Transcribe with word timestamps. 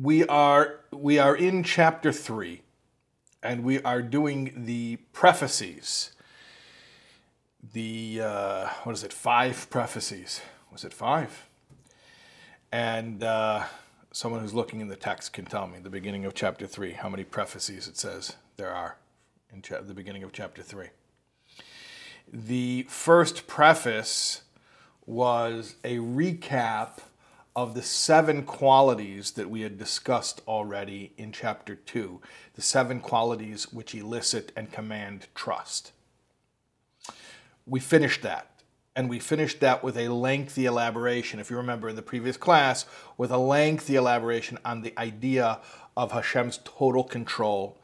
we 0.00 0.26
are 0.26 0.80
we 0.92 1.18
are 1.18 1.34
in 1.34 1.62
chapter 1.62 2.12
three, 2.12 2.62
and 3.42 3.64
we 3.64 3.80
are 3.82 4.02
doing 4.02 4.52
the 4.64 4.96
prefaces. 5.12 6.12
The 7.72 8.20
uh, 8.22 8.68
what 8.84 8.92
is 8.92 9.02
it? 9.02 9.12
Five 9.12 9.68
prefaces. 9.70 10.40
Was 10.70 10.84
it 10.84 10.92
five? 10.92 11.46
And 12.70 13.22
uh, 13.22 13.64
someone 14.12 14.42
who's 14.42 14.52
looking 14.52 14.80
in 14.80 14.88
the 14.88 14.96
text 14.96 15.32
can 15.32 15.46
tell 15.46 15.66
me 15.66 15.78
the 15.78 15.88
beginning 15.90 16.24
of 16.26 16.34
chapter 16.34 16.66
three 16.66 16.92
how 16.92 17.08
many 17.08 17.24
prefaces 17.24 17.88
it 17.88 17.96
says 17.96 18.36
there 18.56 18.74
are 18.74 18.96
in 19.52 19.62
cha- 19.62 19.80
the 19.80 19.94
beginning 19.94 20.22
of 20.22 20.32
chapter 20.32 20.62
three. 20.62 20.88
The 22.30 22.86
first 22.88 23.46
preface 23.46 24.42
was 25.06 25.76
a 25.84 25.98
recap 25.98 26.98
of 27.56 27.72
the 27.72 27.82
seven 27.82 28.42
qualities 28.42 29.30
that 29.32 29.48
we 29.48 29.62
had 29.62 29.78
discussed 29.78 30.42
already 30.46 31.12
in 31.16 31.32
chapter 31.32 31.74
2, 31.74 32.20
the 32.54 32.60
seven 32.60 33.00
qualities 33.00 33.72
which 33.72 33.94
elicit 33.94 34.52
and 34.54 34.70
command 34.70 35.26
trust. 35.34 35.92
We 37.66 37.80
finished 37.80 38.20
that. 38.22 38.50
And 38.94 39.08
we 39.10 39.18
finished 39.18 39.60
that 39.60 39.82
with 39.82 39.96
a 39.96 40.08
lengthy 40.08 40.66
elaboration, 40.66 41.40
if 41.40 41.50
you 41.50 41.56
remember 41.56 41.88
in 41.88 41.96
the 41.96 42.02
previous 42.02 42.36
class, 42.36 42.84
with 43.16 43.30
a 43.30 43.38
lengthy 43.38 43.96
elaboration 43.96 44.58
on 44.64 44.82
the 44.82 44.98
idea 44.98 45.60
of 45.96 46.12
Hashem's 46.12 46.60
total 46.64 47.04
control 47.04 47.78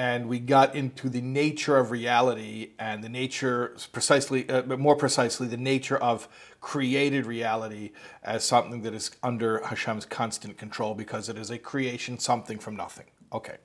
and 0.00 0.30
we 0.30 0.38
got 0.38 0.74
into 0.74 1.10
the 1.10 1.20
nature 1.20 1.76
of 1.76 1.90
reality 1.90 2.70
and 2.78 3.04
the 3.04 3.08
nature 3.10 3.76
precisely 3.92 4.48
uh, 4.48 4.62
but 4.62 4.78
more 4.78 4.96
precisely 4.96 5.46
the 5.46 5.58
nature 5.58 5.98
of 5.98 6.26
created 6.62 7.26
reality 7.26 7.90
as 8.22 8.42
something 8.42 8.80
that 8.80 8.94
is 8.94 9.10
under 9.22 9.58
Hashem's 9.58 10.06
constant 10.06 10.56
control 10.56 10.94
because 10.94 11.28
it 11.28 11.36
is 11.36 11.50
a 11.50 11.58
creation 11.58 12.18
something 12.18 12.58
from 12.58 12.76
nothing. 12.76 13.08
Okay. 13.30 13.58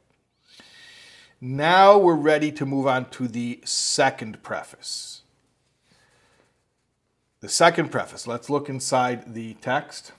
Now 1.40 1.98
we're 1.98 2.16
ready 2.16 2.52
to 2.52 2.66
move 2.66 2.86
on 2.86 3.10
to 3.12 3.30
the 3.30 3.62
second 3.64 4.44
preface. 4.44 5.22
The 7.40 7.48
second 7.48 7.94
preface. 7.94 8.28
Let's 8.28 8.50
look 8.50 8.68
inside 8.68 9.36
the 9.36 9.54
text. 9.62 10.12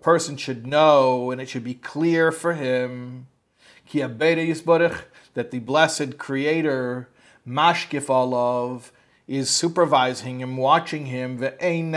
person 0.01 0.37
should 0.37 0.65
know, 0.65 1.31
and 1.31 1.39
it 1.39 1.47
should 1.47 1.63
be 1.63 1.75
clear 1.75 2.31
for 2.31 2.53
him, 2.53 3.27
that 3.93 5.51
the 5.51 5.59
blessed 5.59 6.17
Creator, 6.17 7.07
mashkif 7.47 8.09
olav, 8.09 8.91
is 9.27 9.49
supervising 9.49 10.39
him, 10.39 10.57
watching 10.57 11.05
him, 11.05 11.47
and 11.59 11.91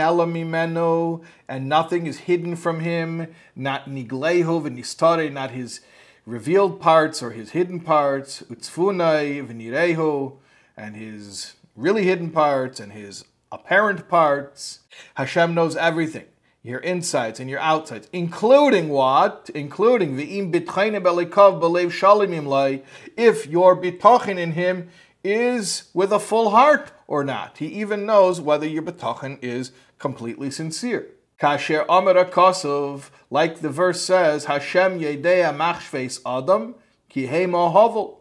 nothing 1.69 2.07
is 2.07 2.19
hidden 2.19 2.55
from 2.55 2.79
him, 2.79 3.27
not 3.55 3.89
niglehu 3.89 4.61
v'nistare, 4.61 5.31
not 5.31 5.51
his 5.51 5.81
revealed 6.25 6.79
parts 6.79 7.23
or 7.23 7.31
his 7.31 7.51
hidden 7.51 7.79
parts, 7.79 8.43
utzfunai 8.49 9.47
v'nirehu, 9.47 10.33
and 10.77 10.95
his 10.95 11.55
really 11.75 12.03
hidden 12.03 12.31
parts 12.31 12.79
and 12.79 12.93
his 12.93 13.25
apparent 13.51 14.07
parts. 14.07 14.79
Hashem 15.15 15.53
knows 15.53 15.75
everything. 15.75 16.25
Your 16.61 16.79
insides 16.79 17.39
and 17.39 17.49
your 17.49 17.59
outsides, 17.59 18.09
including 18.11 18.89
what? 18.89 19.49
Including 19.55 20.17
v'im 20.17 20.51
bitchayne 20.51 21.01
belikav 21.01 21.61
belev 21.61 21.87
shalimim 21.87 22.45
lai, 22.47 22.81
if 23.15 23.47
your 23.47 23.75
bitachin 23.81 24.37
in 24.37 24.51
Him 24.51 24.89
is 25.23 25.89
with 25.93 26.11
a 26.11 26.19
full 26.19 26.49
heart 26.49 26.91
or 27.07 27.23
not. 27.23 27.57
He 27.59 27.67
even 27.67 28.05
knows 28.05 28.41
whether 28.41 28.67
your 28.67 28.83
bitachin 28.83 29.39
is 29.41 29.71
completely 29.99 30.51
sincere. 30.51 31.07
Kasher 31.39 31.85
amara 31.87 32.25
kosov, 32.25 33.09
like 33.29 33.61
the 33.61 33.69
verse 33.69 34.01
says, 34.01 34.45
Hashem 34.45 34.99
yedea 34.99 35.55
machshves 35.55 36.19
adam, 36.25 36.75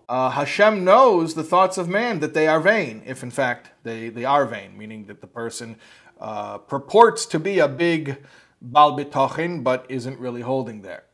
uh, 0.09 0.31
Hashem 0.31 0.85
knows 0.85 1.35
the 1.35 1.45
thoughts 1.45 1.77
of 1.77 1.89
man 1.89 2.21
that 2.21 2.35
they 2.35 2.49
are 2.49 2.61
vain, 2.61 3.03
if 3.05 3.23
in 3.23 3.31
fact 3.31 3.71
they, 3.83 4.09
they 4.09 4.25
are 4.25 4.47
vain, 4.47 4.77
meaning 4.77 5.07
that 5.07 5.21
the 5.21 5.27
person 5.27 5.77
uh, 6.21 6.59
purports 6.59 7.27
to 7.27 7.39
be 7.39 7.59
a 7.59 7.69
big 7.69 8.19
Bal 8.61 8.97
Bitachin, 8.97 9.63
but 9.63 9.87
isn't 9.89 10.19
really 10.19 10.41
holding 10.41 10.83
there. 10.83 11.05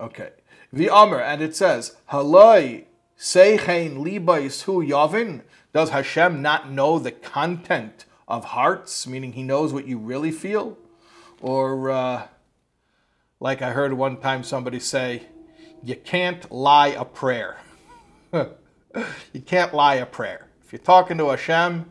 Okay. 0.00 0.30
The 0.72 0.88
Amr, 0.88 1.20
and 1.20 1.42
it 1.42 1.56
says, 1.56 1.96
Haloi 2.10 2.84
Seichein 3.18 3.96
Libais 3.96 4.62
Hu 4.62 4.84
Yavin. 4.84 5.42
Does 5.72 5.90
Hashem 5.90 6.42
not 6.42 6.70
know 6.70 6.98
the 6.98 7.10
content 7.10 8.04
of 8.28 8.46
hearts, 8.46 9.06
meaning 9.06 9.32
he 9.32 9.42
knows 9.42 9.72
what 9.72 9.86
you 9.86 9.98
really 9.98 10.30
feel? 10.30 10.78
Or, 11.40 11.90
uh, 11.90 12.26
like 13.40 13.62
I 13.62 13.72
heard 13.72 13.94
one 13.94 14.18
time 14.18 14.44
somebody 14.44 14.78
say, 14.78 15.22
you 15.82 15.96
can't 15.96 16.50
lie 16.52 16.88
a 16.88 17.04
prayer. 17.04 17.58
you 19.32 19.40
can't 19.44 19.74
lie 19.74 19.96
a 19.96 20.06
prayer. 20.06 20.48
If 20.64 20.72
you're 20.72 20.80
talking 20.80 21.18
to 21.18 21.28
Hashem, 21.28 21.86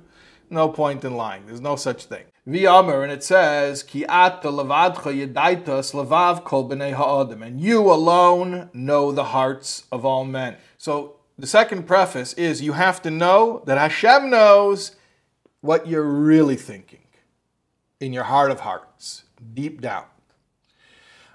no 0.49 0.69
point 0.69 1.05
in 1.05 1.15
lying. 1.15 1.45
There's 1.45 1.61
no 1.61 1.75
such 1.75 2.05
thing. 2.05 2.25
V'yamer, 2.47 3.03
and 3.03 3.11
it 3.11 3.23
says, 3.23 3.83
Ki 3.83 4.05
ata 4.05 4.47
levadcha 4.47 5.13
yedaitas 5.13 5.93
levav 5.93 6.43
kol 6.43 6.67
b'nei 6.67 6.93
ha'adam. 6.93 7.43
And 7.43 7.61
you 7.61 7.91
alone 7.91 8.69
know 8.73 9.11
the 9.11 9.25
hearts 9.25 9.85
of 9.91 10.05
all 10.05 10.25
men. 10.25 10.57
So 10.77 11.17
the 11.37 11.47
second 11.47 11.83
preface 11.83 12.33
is 12.33 12.61
you 12.61 12.73
have 12.73 13.01
to 13.03 13.11
know 13.11 13.61
that 13.67 13.77
Hashem 13.77 14.29
knows 14.29 14.95
what 15.61 15.87
you're 15.87 16.03
really 16.03 16.55
thinking 16.55 16.99
in 17.99 18.13
your 18.13 18.23
heart 18.23 18.49
of 18.49 18.61
hearts, 18.61 19.25
deep 19.53 19.79
down. 19.79 20.05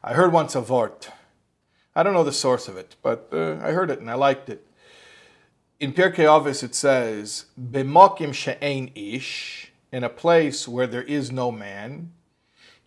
I 0.02 0.14
heard 0.14 0.32
once 0.32 0.56
a 0.56 0.60
vort 0.60 1.10
I 1.96 2.02
don't 2.02 2.12
know 2.12 2.24
the 2.24 2.32
source 2.32 2.68
of 2.68 2.76
it, 2.76 2.94
but 3.02 3.30
uh, 3.32 3.52
I 3.62 3.72
heard 3.72 3.90
it 3.90 4.00
and 4.00 4.10
I 4.10 4.14
liked 4.14 4.50
it. 4.50 4.65
In 5.78 5.92
Pirkei 5.92 6.24
Avos 6.24 6.62
it 6.62 6.74
says, 6.74 7.44
"B'mokim 7.60 8.32
she'ein 8.32 8.90
ish," 8.94 9.72
in 9.92 10.04
a 10.04 10.08
place 10.08 10.66
where 10.66 10.86
there 10.86 11.02
is 11.02 11.30
no 11.30 11.52
man. 11.52 12.12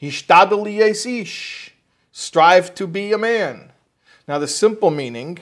Hishtadel 0.02 0.66
ish, 0.66 1.76
strive 2.12 2.74
to 2.74 2.88
be 2.88 3.14
a 3.14 3.18
man. 3.20 3.74
Now 4.28 4.40
the 4.40 4.48
simple 4.48 4.90
meaning, 4.90 5.38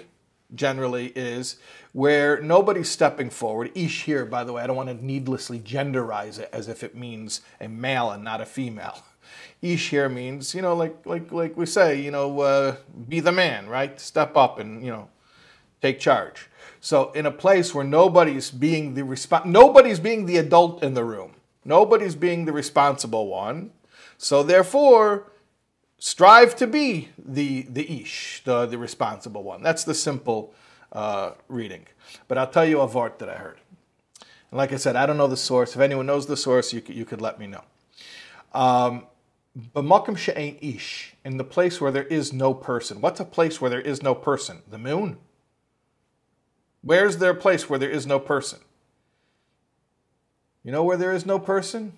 generally, 0.53 1.13
is 1.15 1.55
where 1.93 2.41
nobody's 2.41 2.89
stepping 2.89 3.29
forward. 3.29 3.71
Ish 3.73 4.03
here, 4.03 4.25
by 4.25 4.43
the 4.43 4.51
way, 4.51 4.63
I 4.63 4.67
don't 4.67 4.75
want 4.75 4.89
to 4.89 5.05
needlessly 5.05 5.59
genderize 5.61 6.39
it 6.39 6.49
as 6.51 6.67
if 6.67 6.83
it 6.83 6.95
means 6.95 7.39
a 7.61 7.69
male 7.69 8.11
and 8.11 8.25
not 8.25 8.41
a 8.41 8.45
female. 8.45 9.03
Ish 9.61 9.91
here 9.91 10.09
means, 10.09 10.53
you 10.53 10.61
know, 10.61 10.75
like 10.75 11.05
like 11.05 11.31
like 11.31 11.55
we 11.55 11.65
say, 11.65 12.01
you 12.01 12.11
know, 12.11 12.41
uh, 12.41 12.75
be 13.07 13.21
the 13.21 13.31
man, 13.31 13.69
right? 13.69 13.97
Step 14.01 14.35
up 14.35 14.59
and 14.59 14.83
you 14.83 14.91
know, 14.91 15.07
take 15.81 16.01
charge. 16.01 16.49
So 16.87 17.11
in 17.11 17.25
a 17.25 17.31
place 17.31 17.75
where 17.75 17.83
nobody's 17.83 18.49
being 18.49 18.93
the 18.93 19.01
resp- 19.01 19.45
nobody's 19.45 19.99
being 19.99 20.25
the 20.25 20.37
adult 20.37 20.81
in 20.81 20.93
the 20.93 21.03
room, 21.03 21.33
nobody's 21.65 22.15
being 22.15 22.45
the 22.45 22.53
responsible 22.53 23.27
one. 23.27 23.71
So 24.17 24.41
therefore, 24.41 25.33
strive 25.99 26.55
to 26.55 26.65
be 26.65 27.09
the 27.17 27.63
the 27.63 28.03
ish, 28.03 28.41
the 28.45 28.65
the 28.65 28.77
responsible 28.77 29.43
one. 29.43 29.63
That's 29.63 29.83
the 29.83 29.93
simple 29.93 30.53
uh, 30.93 31.31
reading. 31.49 31.87
But 32.29 32.37
I'll 32.37 32.49
tell 32.49 32.65
you 32.65 32.79
a 32.79 32.87
vort 32.87 33.19
that 33.19 33.27
I 33.27 33.35
heard. 33.35 33.59
And 34.49 34.57
like 34.57 34.71
I 34.71 34.77
said, 34.77 34.95
I 34.95 35.05
don't 35.05 35.17
know 35.17 35.27
the 35.27 35.35
source. 35.35 35.75
If 35.75 35.81
anyone 35.81 36.05
knows 36.05 36.25
the 36.25 36.37
source, 36.37 36.71
you 36.71 36.79
could, 36.79 36.95
you 36.95 37.03
could 37.03 37.19
let 37.19 37.37
me 37.37 37.47
know. 37.47 37.65
Um, 38.53 39.07
ish, 39.75 41.15
in 41.25 41.35
the 41.35 41.43
place 41.43 41.81
where 41.81 41.91
there 41.91 42.05
is 42.05 42.31
no 42.31 42.53
person. 42.53 43.01
What's 43.01 43.19
a 43.19 43.25
place 43.25 43.59
where 43.59 43.69
there 43.69 43.81
is 43.81 44.01
no 44.01 44.15
person? 44.15 44.61
The 44.69 44.77
moon. 44.77 45.17
Where's 46.87 47.17
there 47.17 47.31
a 47.31 47.35
place 47.35 47.69
where 47.69 47.77
there 47.77 47.89
is 47.89 48.07
no 48.07 48.17
person? 48.17 48.59
You 50.63 50.71
know 50.71 50.85
where 50.85 50.95
there 50.95 51.11
is 51.11 51.25
no 51.25 51.37
person? 51.37 51.91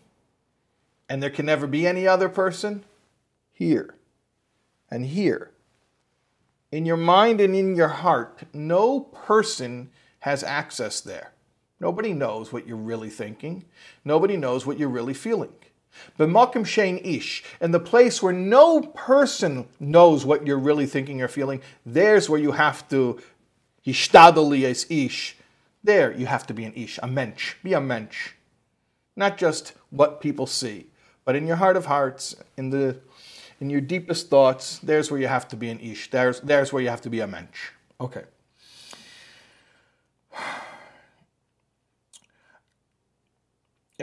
And 1.08 1.22
there 1.22 1.30
can 1.30 1.46
never 1.46 1.68
be 1.68 1.86
any 1.86 2.08
other 2.08 2.28
person? 2.28 2.84
Here. 3.54 3.94
And 4.90 5.06
here. 5.06 5.52
In 6.72 6.88
your 6.88 6.98
mind 6.98 7.40
and 7.40 7.56
in 7.56 7.76
your 7.76 7.90
heart, 7.90 8.40
no 8.52 9.02
person 9.02 9.92
has 10.22 10.44
access 10.44 11.02
there. 11.02 11.34
Nobody 11.80 12.12
knows 12.12 12.52
what 12.52 12.66
you're 12.66 12.76
really 12.76 13.12
thinking. 13.12 13.66
Nobody 14.04 14.38
knows 14.38 14.66
what 14.66 14.80
you're 14.80 14.90
really 14.90 15.14
feeling. 15.14 15.54
B'makim 16.18 16.66
shein 16.66 17.00
ish, 17.06 17.44
in 17.62 17.70
the 17.70 17.80
place 17.80 18.24
where 18.24 18.34
no 18.34 18.82
person 18.82 19.68
knows 19.80 20.26
what 20.26 20.48
you're 20.48 20.58
really 20.58 20.88
thinking 20.88 21.22
or 21.22 21.28
feeling, 21.28 21.62
there's 21.86 22.28
where 22.28 22.40
you 22.40 22.54
have 22.54 22.90
to 22.90 23.20
hishtadali 23.86 24.64
es 24.64 24.86
ish. 24.90 25.36
There 25.84 26.12
you 26.12 26.26
have 26.26 26.46
to 26.48 26.54
be 26.54 26.66
an 26.66 26.74
ish, 26.74 27.00
a 27.02 27.08
mensch. 27.08 27.56
Be 27.64 27.74
a 27.74 27.82
mensch. 27.82 28.34
Not 29.16 29.38
just 29.38 29.74
what 29.90 30.22
people 30.22 30.46
see, 30.48 30.88
but 31.26 31.36
in 31.36 31.48
your 31.48 31.58
heart 31.58 31.78
of 31.78 31.86
hearts, 31.86 32.36
in 32.58 32.70
the 32.70 33.00
in 33.60 33.70
your 33.70 33.82
deepest 33.82 34.30
thoughts, 34.30 34.80
there's 34.80 35.12
where 35.12 35.20
you 35.20 35.28
have 35.28 35.48
to 35.50 35.58
be 35.58 35.70
an 35.70 35.80
ish. 35.80 36.10
There's 36.10 36.40
there's 36.42 36.72
where 36.72 36.82
you 36.82 36.90
have 36.90 37.02
to 37.02 37.10
be 37.10 37.20
a 37.20 37.28
mensch. 37.28 37.72
Okay. 38.00 38.24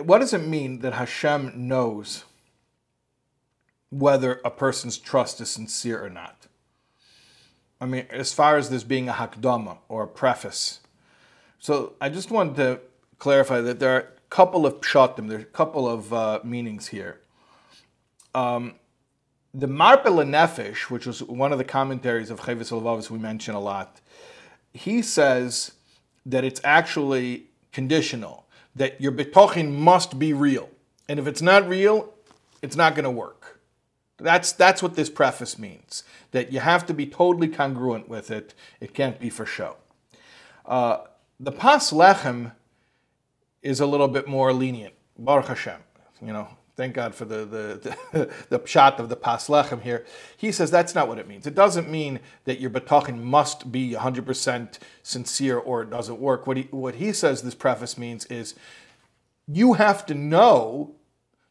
what 0.05 0.19
does 0.19 0.35
it 0.35 0.47
mean 0.47 0.81
that 0.81 0.93
Hashem 0.95 1.53
knows 1.55 2.25
whether 3.91 4.41
a 4.45 4.51
person's 4.51 4.99
trust 4.99 5.41
is 5.41 5.51
sincere 5.51 6.05
or 6.05 6.11
not? 6.11 6.47
I 7.81 7.87
mean, 7.87 8.07
as 8.11 8.33
far 8.33 8.57
as 8.57 8.71
this 8.71 8.85
being 8.85 9.09
a 9.09 9.13
hakdama 9.13 9.79
or 9.89 10.05
a 10.05 10.09
preface. 10.09 10.81
So 11.59 11.95
I 12.01 12.09
just 12.09 12.31
wanted 12.31 12.57
to 12.57 12.81
clarify 13.19 13.61
that 13.61 13.81
there 13.81 13.95
are 13.97 14.01
a 14.01 14.07
couple 14.31 14.67
of 14.67 14.81
pshatim, 14.81 15.29
there 15.29 15.39
are 15.39 15.43
a 15.43 15.45
couple 15.45 15.89
of 15.89 16.13
uh, 16.13 16.41
meanings 16.45 16.89
here. 16.89 17.21
Um, 18.35 18.75
the 19.53 19.67
Marpe 19.67 20.05
Nefesh, 20.05 20.91
which 20.91 21.07
was 21.07 21.23
one 21.23 21.53
of 21.53 21.59
the 21.59 21.65
commentaries 21.65 22.31
of 22.31 22.41
Chavis 22.41 22.71
Lavavis 22.71 23.11
we 23.11 23.19
mention 23.19 23.55
a 23.55 23.61
lot, 23.61 24.01
he 24.75 25.01
says 25.01 25.73
that 26.27 26.45
it's 26.45 26.61
actually 26.63 27.47
conditional, 27.73 28.47
that 28.75 29.01
your 29.01 29.13
betochin 29.13 29.73
must 29.73 30.19
be 30.19 30.33
real. 30.33 30.69
And 31.09 31.19
if 31.19 31.27
it's 31.27 31.41
not 31.41 31.69
real, 31.69 32.13
it's 32.61 32.77
not 32.77 32.95
going 32.95 33.05
to 33.05 33.11
work. 33.11 33.36
That's, 34.19 34.53
that's 34.53 34.83
what 34.83 34.95
this 34.95 35.11
preface 35.11 35.59
means, 35.59 36.03
that 36.31 36.53
you 36.53 36.61
have 36.61 36.87
to 36.87 36.95
be 36.95 37.07
totally 37.07 37.49
congruent 37.49 38.09
with 38.09 38.31
it. 38.31 38.55
It 38.81 38.95
can't 38.95 39.21
be 39.21 39.29
for 39.29 39.45
show. 39.45 39.77
Uh, 40.65 40.99
the 41.39 41.53
Pas 41.53 41.93
Lechem 41.93 42.53
is 43.63 43.81
a 43.81 43.87
little 43.87 44.09
bit 44.09 44.27
more 44.27 44.53
lenient. 44.53 44.95
Baruch 45.19 45.49
Hashem. 45.49 45.81
You 46.23 46.33
know, 46.33 46.49
Thank 46.77 46.95
God 46.95 47.15
for 47.15 47.25
the 47.25 47.47
the, 47.47 47.97
the, 48.13 48.31
the 48.59 48.67
shot 48.67 49.01
of 49.01 49.09
the 49.09 49.17
pas 49.17 49.49
lechem 49.49 49.81
here. 49.81 50.05
He 50.37 50.53
says 50.53 50.71
that's 50.71 50.95
not 50.95 51.09
what 51.09 51.19
it 51.19 51.27
means. 51.27 51.47
It 51.47 51.55
doesn't 51.55 51.91
mean 51.91 52.21
that 52.45 52.61
your 52.61 52.71
betachin 52.71 53.23
must 53.23 53.73
be 53.73 53.93
100% 53.93 54.79
sincere 55.03 55.59
or 55.59 55.83
it 55.83 55.91
doesn't 55.91 56.21
work. 56.21 56.47
What 56.47 56.59
he, 56.59 56.63
what 56.65 56.97
he 56.97 57.13
says 57.15 57.41
this 57.41 57.55
preface 57.55 57.97
means 57.97 58.27
is 58.27 58.55
you 59.49 59.75
have 59.75 60.05
to 60.07 60.15
know 60.15 60.95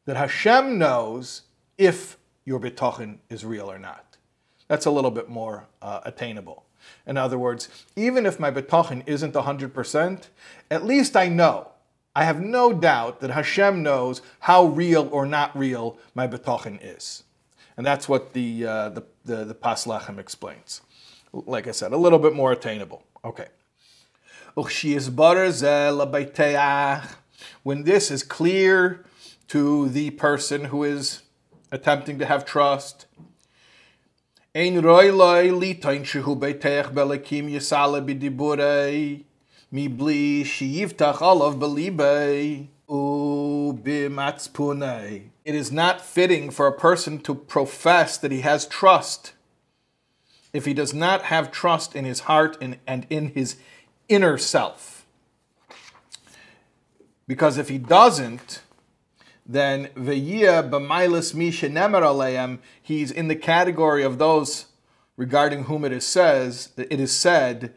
that 0.05 0.15
Hashem 0.15 0.77
knows 0.77 1.43
if 1.77 2.17
your 2.45 2.59
betachin 2.59 3.17
is 3.29 3.43
real 3.43 3.71
or 3.71 3.79
not. 3.79 4.17
That's 4.67 4.85
a 4.85 4.91
little 4.91 5.11
bit 5.11 5.29
more 5.29 5.67
uh, 5.81 6.01
attainable. 6.03 6.63
In 7.07 7.17
other 7.17 7.37
words, 7.37 7.67
even 7.95 8.25
if 8.25 8.39
my 8.39 8.51
betachin 8.51 9.03
isn't 9.05 9.33
100%, 9.33 10.27
at 10.71 10.85
least 10.85 11.17
I 11.17 11.27
know 11.27 11.69
I 12.15 12.23
have 12.23 12.39
no 12.39 12.71
doubt 12.71 13.19
that 13.19 13.31
Hashem 13.31 13.83
knows 13.83 14.21
how 14.39 14.65
real 14.65 15.09
or 15.11 15.25
not 15.25 15.57
real 15.57 15.97
my 16.13 16.27
betachin 16.27 16.79
is. 16.81 17.23
And 17.75 17.85
that's 17.85 18.07
what 18.07 18.31
the, 18.33 18.65
uh, 18.65 18.89
the, 18.89 19.03
the, 19.25 19.43
the 19.45 19.53
Pas 19.53 19.85
Lechem 19.85 20.17
explains. 20.17 20.81
Like 21.33 21.67
I 21.67 21.71
said, 21.71 21.91
a 21.91 21.97
little 21.97 22.19
bit 22.19 22.33
more 22.33 22.53
attainable. 22.53 23.03
Okay. 23.25 23.47
When 27.63 27.83
this 27.83 28.11
is 28.11 28.23
clear 28.23 29.05
to 29.49 29.89
the 29.89 30.11
person 30.11 30.65
who 30.65 30.83
is 30.85 31.21
attempting 31.75 32.17
to 32.19 32.25
have 32.25 32.45
trust. 32.45 33.05
It 45.43 45.53
is 45.53 45.71
not 45.71 46.01
fitting 46.01 46.49
for 46.49 46.65
a 46.65 46.71
person 46.71 47.19
to 47.19 47.35
profess 47.35 48.17
that 48.17 48.31
he 48.31 48.41
has 48.41 48.65
trust 48.65 49.33
if 50.53 50.65
he 50.65 50.73
does 50.73 50.93
not 50.93 51.23
have 51.23 51.51
trust 51.51 51.93
in 51.95 52.05
his 52.05 52.21
heart 52.21 52.57
and 52.61 53.05
in 53.09 53.27
his 53.29 53.57
inner 54.07 54.37
self. 54.37 55.05
Because 57.27 57.57
if 57.57 57.67
he 57.67 57.77
doesn't, 57.77 58.61
then 59.45 59.87
v'yia 59.95 60.67
b'mailis 60.69 61.33
misha 61.33 61.69
nemer 61.69 62.01
aleim, 62.01 62.59
he's 62.81 63.11
in 63.11 63.27
the 63.27 63.35
category 63.35 64.03
of 64.03 64.17
those 64.17 64.65
regarding 65.17 65.65
whom 65.65 65.85
it 65.85 65.91
is 65.91 66.05
says 66.05 66.69
it 66.77 66.99
is 66.99 67.15
said 67.15 67.73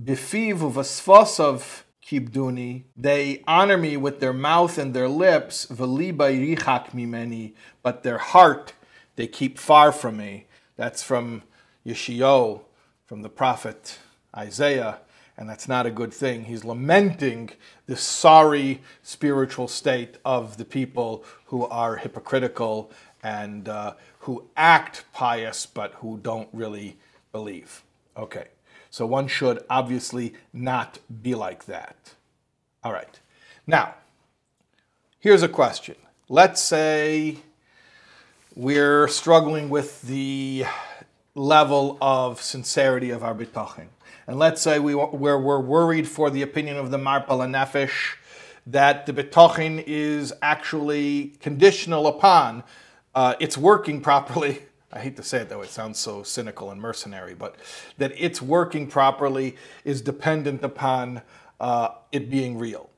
Bifiv 0.00 0.58
uvasfosov 0.58 1.82
kibduni. 2.04 2.84
They 2.96 3.42
honor 3.46 3.76
me 3.76 3.96
with 3.96 4.20
their 4.20 4.32
mouth 4.32 4.78
and 4.78 4.94
their 4.94 5.08
lips, 5.08 5.66
richak 5.66 6.90
mimeni, 6.92 7.54
but 7.82 8.02
their 8.02 8.18
heart 8.18 8.72
they 9.16 9.26
keep 9.26 9.58
far 9.58 9.92
from 9.92 10.16
me. 10.16 10.46
That's 10.76 11.02
from 11.02 11.42
Yeshio, 11.84 12.62
from 13.04 13.22
the 13.22 13.28
prophet 13.28 13.98
Isaiah, 14.34 15.00
and 15.40 15.48
that's 15.48 15.66
not 15.66 15.86
a 15.86 15.90
good 15.90 16.12
thing. 16.12 16.44
He's 16.44 16.66
lamenting 16.66 17.48
the 17.86 17.96
sorry 17.96 18.82
spiritual 19.02 19.68
state 19.68 20.18
of 20.22 20.58
the 20.58 20.66
people 20.66 21.24
who 21.46 21.64
are 21.64 21.96
hypocritical 21.96 22.92
and 23.22 23.66
uh, 23.66 23.94
who 24.20 24.44
act 24.54 25.04
pious 25.14 25.64
but 25.64 25.94
who 25.94 26.18
don't 26.18 26.50
really 26.52 26.98
believe. 27.32 27.82
Okay. 28.18 28.48
So 28.90 29.06
one 29.06 29.28
should 29.28 29.64
obviously 29.70 30.34
not 30.52 30.98
be 31.22 31.34
like 31.34 31.64
that. 31.64 32.14
All 32.84 32.92
right. 32.92 33.18
Now, 33.66 33.94
here's 35.20 35.42
a 35.42 35.48
question. 35.48 35.96
Let's 36.28 36.60
say 36.60 37.38
we're 38.54 39.08
struggling 39.08 39.70
with 39.70 40.02
the 40.02 40.66
level 41.34 41.96
of 42.02 42.42
sincerity 42.42 43.08
of 43.08 43.24
our 43.24 43.34
bitachon. 43.34 43.86
And 44.26 44.38
let's 44.38 44.62
say 44.62 44.78
we, 44.78 44.94
we're, 44.94 45.38
we're 45.38 45.60
worried 45.60 46.08
for 46.08 46.30
the 46.30 46.42
opinion 46.42 46.76
of 46.76 46.90
the 46.90 46.98
Marpe 46.98 47.28
Nefesh 47.28 48.16
that 48.66 49.06
the 49.06 49.12
bitachon 49.12 49.82
is 49.86 50.32
actually 50.42 51.34
conditional 51.40 52.06
upon 52.06 52.62
uh, 53.14 53.34
it's 53.40 53.58
working 53.58 54.00
properly 54.00 54.62
I 54.92 54.98
hate 54.98 55.16
to 55.16 55.22
say 55.22 55.38
it 55.38 55.48
though, 55.48 55.62
it 55.62 55.70
sounds 55.70 55.98
so 55.98 56.22
cynical 56.22 56.70
and 56.70 56.80
mercenary, 56.80 57.34
but 57.34 57.56
that 57.98 58.12
it's 58.16 58.42
working 58.42 58.88
properly 58.88 59.56
is 59.84 60.00
dependent 60.00 60.64
upon 60.64 61.22
uh, 61.60 61.90
it 62.10 62.28
being 62.28 62.58
real. 62.58 62.90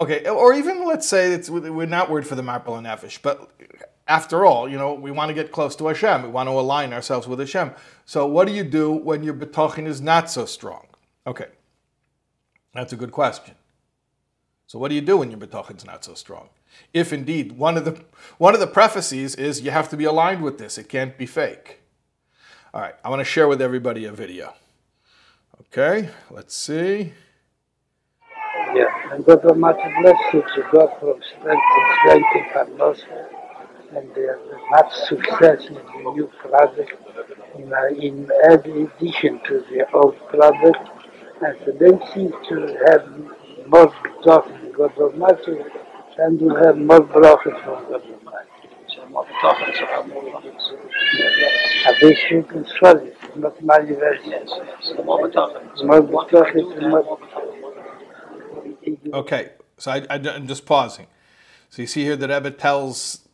Okay, 0.00 0.28
or 0.28 0.54
even 0.54 0.86
let's 0.86 1.08
say 1.08 1.32
it's, 1.32 1.50
we're 1.50 1.86
not 1.86 2.08
worried 2.08 2.26
for 2.26 2.36
the 2.36 2.42
Marpel 2.42 2.78
and 2.78 2.86
Nefesh, 2.86 3.20
but 3.20 3.50
after 4.08 4.46
all, 4.46 4.68
you 4.68 4.78
know, 4.78 4.94
we 4.94 5.10
want 5.10 5.28
to 5.28 5.34
get 5.34 5.52
close 5.52 5.76
to 5.76 5.86
Hashem. 5.86 6.22
We 6.22 6.28
want 6.30 6.48
to 6.48 6.52
align 6.52 6.92
ourselves 6.94 7.28
with 7.28 7.38
Hashem. 7.38 7.72
So 8.06 8.26
what 8.26 8.48
do 8.48 8.54
you 8.54 8.64
do 8.64 8.90
when 8.90 9.22
your 9.22 9.34
betachin 9.34 9.86
is 9.86 10.00
not 10.00 10.30
so 10.30 10.46
strong? 10.46 10.86
Okay, 11.26 11.48
that's 12.72 12.92
a 12.92 12.96
good 12.96 13.12
question. 13.12 13.54
So 14.66 14.78
what 14.78 14.88
do 14.88 14.94
you 14.94 15.02
do 15.02 15.18
when 15.18 15.30
your 15.30 15.38
betachin 15.38 15.76
is 15.76 15.84
not 15.84 16.04
so 16.04 16.14
strong? 16.14 16.48
If 16.94 17.12
indeed 17.12 17.52
one 17.52 17.76
of 17.76 17.84
the 17.84 18.02
one 18.38 18.54
of 18.54 18.60
the 18.60 18.66
prefaces 18.66 19.34
is 19.34 19.60
you 19.60 19.70
have 19.70 19.90
to 19.90 19.96
be 19.96 20.04
aligned 20.04 20.42
with 20.42 20.58
this, 20.58 20.78
it 20.78 20.88
can't 20.88 21.16
be 21.18 21.26
fake. 21.26 21.80
All 22.72 22.80
right, 22.80 22.94
I 23.04 23.10
want 23.10 23.20
to 23.20 23.24
share 23.24 23.48
with 23.48 23.60
everybody 23.60 24.06
a 24.06 24.12
video. 24.12 24.54
Okay, 25.60 26.10
let's 26.30 26.56
see. 26.56 27.12
Yeah, 28.74 29.12
and 29.12 29.24
God 29.24 29.44
Almighty 29.44 29.82
bless 30.00 30.18
you 30.32 30.42
to 30.42 30.68
go 30.70 30.86
from 31.00 31.20
strength 31.22 31.62
to 31.74 31.94
strength 32.00 32.36
in 32.36 32.44
parnasa 32.52 33.37
and 33.96 34.14
they 34.14 34.22
have 34.22 34.40
much 34.70 34.92
success 35.08 35.66
in 35.66 35.74
the 35.74 36.12
new 36.12 36.30
project, 36.40 36.92
in, 37.56 37.72
uh, 37.72 37.86
in 37.88 38.28
addition 38.50 39.40
to 39.46 39.64
the 39.70 39.86
old 39.94 40.16
project, 40.28 40.88
and 41.40 41.58
for 41.60 41.72
them 41.72 42.00
seem 42.12 42.32
to 42.48 42.56
have 42.86 43.08
more 43.68 43.92
in 44.64 44.72
God 44.72 44.96
Almighty 44.98 45.58
and 46.18 46.40
you 46.40 46.54
have 46.54 46.76
more 46.76 47.00
brachas 47.00 47.62
from 47.64 47.84
God 47.88 48.02
Almighty. 48.02 48.48
A 51.86 51.94
this 52.00 52.18
you 52.30 52.42
can 52.42 52.66
swallow 52.66 53.04
it, 53.04 53.16
not 53.36 53.62
my 53.62 53.78
version. 53.78 54.46
More 55.04 55.28
brachas, 56.02 56.58
Okay, 59.12 59.50
so 59.76 59.90
I, 59.92 60.16
am 60.16 60.46
just 60.46 60.66
pausing. 60.66 61.06
So 61.70 61.82
you 61.82 61.88
see 61.88 62.02
here 62.02 62.16
the 62.16 62.28
Rebbe 62.28 62.50
tells, 62.50 63.27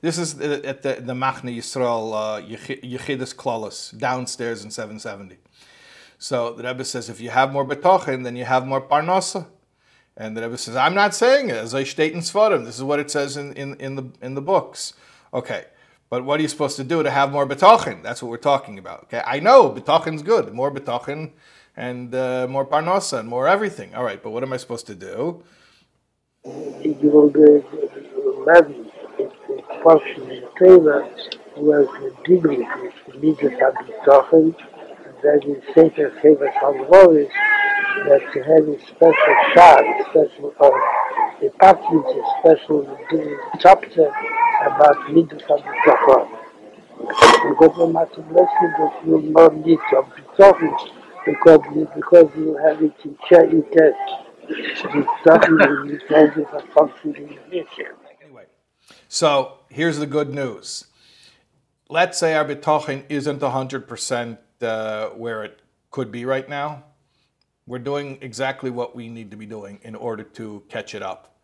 this 0.00 0.18
is 0.18 0.40
at 0.40 0.82
the, 0.82 0.94
the 1.00 1.14
Machne 1.14 1.56
Yisrael 1.56 2.12
uh, 2.12 2.42
Yechidus 2.42 3.36
Klaus, 3.36 3.90
downstairs 3.92 4.64
in 4.64 4.70
770. 4.70 5.36
So 6.18 6.52
the 6.54 6.64
Rebbe 6.64 6.84
says, 6.84 7.08
if 7.08 7.20
you 7.20 7.30
have 7.30 7.52
more 7.52 7.66
betochin, 7.66 8.24
then 8.24 8.36
you 8.36 8.44
have 8.44 8.66
more 8.66 8.80
parnasa. 8.80 9.46
And 10.16 10.36
the 10.36 10.42
Rebbe 10.42 10.56
says, 10.56 10.76
I'm 10.76 10.94
not 10.94 11.14
saying 11.14 11.50
it, 11.50 11.56
as 11.56 11.74
I 11.74 11.84
state 11.84 12.14
in 12.14 12.20
Svarim. 12.20 12.64
This 12.64 12.76
is 12.76 12.82
what 12.82 12.98
it 12.98 13.10
says 13.10 13.36
in, 13.36 13.52
in, 13.52 13.74
in, 13.74 13.96
the, 13.96 14.10
in 14.22 14.34
the 14.34 14.40
books. 14.40 14.94
Okay, 15.34 15.64
but 16.08 16.24
what 16.24 16.40
are 16.40 16.42
you 16.42 16.48
supposed 16.48 16.76
to 16.76 16.84
do 16.84 17.02
to 17.02 17.10
have 17.10 17.30
more 17.32 17.46
betachin? 17.46 18.02
That's 18.02 18.22
what 18.22 18.30
we're 18.30 18.38
talking 18.38 18.78
about. 18.78 19.04
Okay, 19.04 19.22
I 19.26 19.40
know 19.40 19.68
betachin's 19.70 20.22
good. 20.22 20.54
More 20.54 20.70
betachin 20.72 21.32
and 21.76 22.14
uh, 22.14 22.46
more 22.48 22.64
parnasa 22.64 23.18
and 23.18 23.28
more 23.28 23.46
everything. 23.46 23.94
All 23.94 24.04
right, 24.04 24.22
but 24.22 24.30
what 24.30 24.42
am 24.42 24.52
I 24.52 24.56
supposed 24.56 24.86
to 24.86 24.94
do? 24.94 25.42
You 26.44 26.96
will 27.02 27.28
be 29.86 30.42
learning 30.60 30.88
a 30.88 31.06
was 31.56 31.88
dealing 32.24 32.66
with 32.82 33.22
midas 33.22 33.52
habitachin, 33.60 34.54
that 35.22 35.44
is 35.46 35.62
Sefer 35.74 36.12
Sefer 36.20 36.52
Salvoris, 36.60 37.30
that 38.06 38.22
you 38.34 38.42
have 38.42 38.66
a 38.68 38.78
special 38.86 39.34
a 39.84 40.04
special 40.10 40.54
uh, 40.60 40.70
the 41.40 41.50
passage, 41.60 42.22
especially 42.36 42.86
the 43.10 43.38
chapter 43.60 44.10
about 44.66 45.12
Midas 45.12 45.42
of 45.50 45.62
the. 45.84 46.28
And 47.44 47.56
God 47.56 47.92
much 47.92 48.12
bless 48.14 48.50
you 48.60 48.68
that 48.78 49.02
you 49.06 49.20
not 49.32 49.54
need 49.54 49.78
to 49.90 50.04
talking 50.36 50.76
because, 51.24 51.60
because 51.94 52.30
you 52.36 52.56
have 52.56 52.82
it 52.82 52.94
in 53.04 53.16
chair 53.28 53.44
in 53.44 53.62
test. 53.70 53.96
It's 54.48 55.24
definitely 55.24 55.92
you 55.92 56.00
can 56.08 56.34
do 56.34 56.46
for 56.50 56.60
function 56.74 57.14
in 57.16 57.28
the 57.28 57.40
future. 57.50 57.96
Anyway, 58.22 58.44
so 59.08 59.58
here's 59.68 59.98
the 59.98 60.06
good 60.06 60.32
news. 60.34 60.86
Let's 61.88 62.18
say 62.18 62.34
our 62.34 62.44
bitochin 62.44 63.04
isn't 63.08 63.40
100% 63.40 64.38
uh, 64.62 65.08
where 65.10 65.44
it 65.44 65.60
could 65.90 66.10
be 66.10 66.24
right 66.24 66.48
now. 66.48 66.84
We're 67.66 67.78
doing 67.78 68.18
exactly 68.20 68.70
what 68.70 68.94
we 68.94 69.08
need 69.08 69.30
to 69.30 69.36
be 69.36 69.46
doing 69.46 69.80
in 69.82 69.94
order 69.94 70.22
to 70.22 70.62
catch 70.68 70.94
it 70.94 71.02
up. 71.02 71.34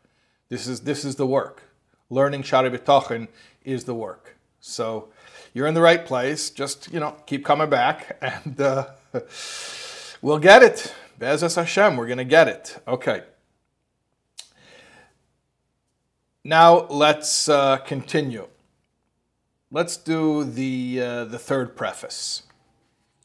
This 0.49 0.67
is 0.67 0.81
this 0.81 1.05
is 1.05 1.17
the 1.17 1.27
work. 1.27 1.63
Learning 2.11 2.43
Shari 2.43 2.71
B'tachin 2.71 3.29
is 3.65 3.85
the 3.85 3.95
work. 3.95 4.37
So 4.61 5.09
you're 5.55 5.67
in 5.67 5.75
the 5.75 5.81
right 5.81 6.05
place. 6.05 6.51
Just 6.51 6.93
you 6.93 7.01
know, 7.01 7.17
keep 7.27 7.45
coming 7.45 7.71
back, 7.71 8.19
and 8.23 8.61
uh, 8.61 8.91
we'll 10.21 10.39
get 10.39 10.63
it. 10.63 10.95
Bezas 11.19 11.57
Hashem, 11.57 11.97
we're 11.97 12.07
gonna 12.07 12.25
get 12.25 12.49
it. 12.49 12.79
Okay. 12.87 13.23
Now 16.45 16.87
let's 16.89 17.49
uh, 17.49 17.77
continue. 17.79 18.49
Let's 19.71 19.97
do 19.97 20.45
the 20.45 21.01
uh, 21.01 21.25
the 21.27 21.39
third 21.39 21.77
preface. 21.77 22.43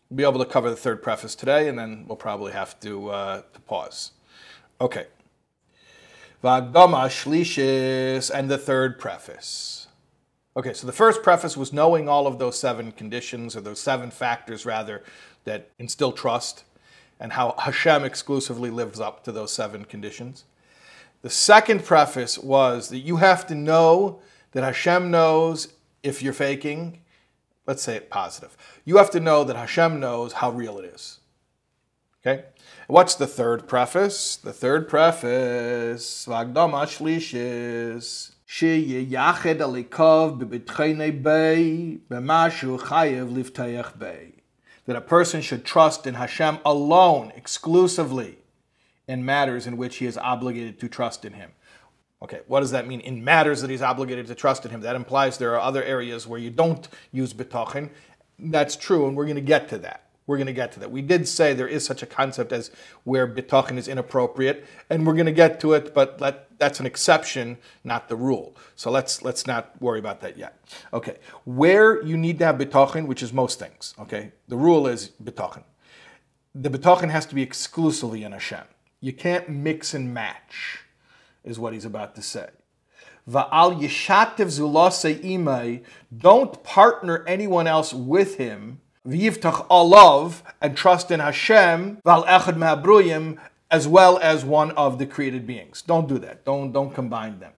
We'll 0.10 0.18
be 0.18 0.24
able 0.24 0.46
to 0.46 0.50
cover 0.50 0.70
the 0.70 0.76
third 0.76 1.02
preface 1.02 1.36
today, 1.36 1.68
and 1.68 1.78
then 1.78 2.06
we'll 2.08 2.16
probably 2.16 2.54
have 2.54 2.80
to, 2.80 3.10
uh, 3.10 3.42
to 3.54 3.60
pause. 3.62 4.12
Okay. 4.80 5.08
Vagdama 6.42 7.08
Shlishis, 7.10 8.32
and 8.34 8.50
the 8.50 8.58
third 8.58 9.00
preface. 9.00 9.88
Okay, 10.56 10.72
so 10.72 10.88
the 10.88 10.94
first 10.94 11.24
preface 11.24 11.58
was 11.58 11.74
knowing 11.74 12.08
all 12.08 12.26
of 12.26 12.40
those 12.40 12.58
seven 12.58 12.94
conditions, 12.94 13.56
or 13.56 13.62
those 13.62 13.82
seven 13.82 14.10
factors 14.10 14.66
rather, 14.66 15.04
that 15.44 15.72
instill 15.78 16.14
trust, 16.14 16.64
and 17.20 17.34
how 17.34 17.56
Hashem 17.58 18.06
exclusively 18.06 18.70
lives 18.70 19.00
up 19.00 19.24
to 19.26 19.32
those 19.32 19.52
seven 19.52 19.84
conditions. 19.84 20.46
The 21.23 21.31
second 21.31 21.85
preface 21.85 22.39
was 22.39 22.89
that 22.89 22.99
you 22.99 23.17
have 23.17 23.47
to 23.47 23.55
know 23.55 24.21
that 24.53 24.65
Hashem 24.65 25.11
knows 25.11 25.69
if 26.03 26.23
you're 26.23 26.33
faking 26.33 27.03
Let's 27.67 27.83
say 27.83 27.97
it 27.97 28.11
positive. 28.11 28.57
You 28.85 28.97
have 28.97 29.11
to 29.11 29.21
know 29.21 29.45
that 29.45 29.57
Hashem 29.57 30.01
knows 30.01 30.35
how 30.35 30.51
real 30.51 30.79
it 30.79 30.85
is. 30.85 31.21
Okay? 32.21 32.45
What's 32.89 33.15
the 33.15 33.27
third 33.27 33.69
preface? 33.69 34.37
The 34.37 34.53
third 34.53 34.89
preface, 34.89 36.27
Vagdama 36.27 36.87
Shlishis, 36.87 38.33
שיייחד 38.47 39.63
הליקוב 39.63 40.39
בביטחוני 40.39 41.11
בי, 41.11 41.99
במה 42.11 42.51
שהוא 42.51 42.79
חייב 42.79 43.39
לבטח 43.39 43.93
בי. 43.97 44.33
That 44.87 44.97
a 44.97 45.01
person 45.01 45.41
should 45.41 45.65
trust 45.65 46.07
in 46.07 46.15
Hashem 46.15 46.59
alone, 46.67 47.33
exclusively, 47.37 48.39
in 49.08 49.26
matters 49.26 49.68
in 49.68 49.78
which 49.78 49.98
he 49.98 50.06
is 50.06 50.18
obligated 50.18 50.80
to 50.80 50.90
trust 50.90 51.26
in 51.26 51.34
him. 51.34 51.52
Okay, 52.22 52.42
what 52.48 52.62
does 52.62 52.72
that 52.72 52.88
mean? 52.88 53.00
In 53.02 53.24
matters 53.24 53.62
that 53.62 53.70
he's 53.70 53.82
obligated 53.82 54.28
to 54.28 54.36
trust 54.36 54.66
in 54.66 54.72
him. 54.72 54.82
That 54.82 54.96
implies 54.96 55.38
there 55.38 55.54
are 55.54 55.62
other 55.62 55.84
areas 55.84 56.26
where 56.26 56.40
you 56.40 56.50
don't 56.50 56.88
use 57.12 57.34
bitachin. 57.34 57.92
That's 58.40 58.76
true, 58.76 59.08
and 59.08 59.16
we're 59.16 59.26
going 59.26 59.36
to 59.36 59.42
get 59.42 59.70
to 59.70 59.78
that. 59.80 60.04
We're 60.26 60.38
going 60.38 60.48
to 60.48 60.54
get 60.54 60.74
to 60.74 60.80
that. 60.82 60.92
We 60.92 61.02
did 61.02 61.28
say 61.28 61.54
there 61.54 61.70
is 61.70 61.86
such 61.86 62.04
a 62.04 62.06
concept 62.06 62.52
as 62.52 62.70
where 63.06 63.28
bitachin 63.28 63.78
is 63.78 63.88
inappropriate, 63.88 64.66
and 64.90 65.08
we're 65.08 65.14
going 65.14 65.28
to 65.28 65.32
get 65.32 65.60
to 65.62 65.74
it, 65.74 65.94
but 65.94 66.20
let, 66.20 66.60
that's 66.60 66.82
an 66.82 66.86
exception, 66.86 67.58
not 67.86 68.10
the 68.10 68.18
rule. 68.18 68.56
So 68.76 68.92
let's 68.92 69.22
let's 69.22 69.48
not 69.48 69.82
worry 69.82 70.00
about 70.00 70.20
that 70.22 70.38
yet. 70.38 70.60
Okay, 70.92 71.18
where 71.46 72.04
you 72.04 72.18
need 72.18 72.40
to 72.40 72.46
have 72.46 72.58
bitachin, 72.58 73.08
which 73.08 73.24
is 73.24 73.32
most 73.32 73.58
things. 73.58 73.94
Okay, 74.00 74.32
the 74.50 74.58
rule 74.58 74.86
is 74.86 75.12
bitachin. 75.24 75.64
The 76.54 76.70
bitachin 76.70 77.10
has 77.10 77.26
to 77.28 77.36
be 77.36 77.42
exclusively 77.42 78.24
in 78.24 78.34
Hashem. 78.34 78.66
You 79.00 79.14
can't 79.14 79.48
mix 79.48 79.94
and 79.94 80.14
match 80.14 80.80
is 81.44 81.60
what 81.60 81.74
he's 81.74 81.86
about 81.86 82.16
to 82.16 82.22
say. 82.22 82.50
Va'al 83.30 83.80
yishatev 83.80 84.48
zulase 84.48 85.22
imay, 85.24 85.84
don't 86.18 86.64
partner 86.64 87.24
anyone 87.28 87.68
else 87.68 87.94
with 87.94 88.38
him. 88.38 88.80
V'yivtach 89.06 89.68
alav, 89.68 90.42
and 90.62 90.76
trust 90.76 91.12
in 91.12 91.20
Hashem, 91.20 92.00
val 92.04 92.24
echad 92.24 92.58
ma'abruyim, 92.58 93.38
as 93.70 93.88
well 93.88 94.18
as 94.20 94.46
one 94.46 94.72
of 94.72 94.98
the 94.98 95.06
created 95.06 95.46
beings. 95.46 95.82
Don't 95.82 96.08
do 96.08 96.18
that. 96.20 96.46
Don't 96.46 96.72
don't 96.72 96.94
combine 96.94 97.40
them. 97.40 97.52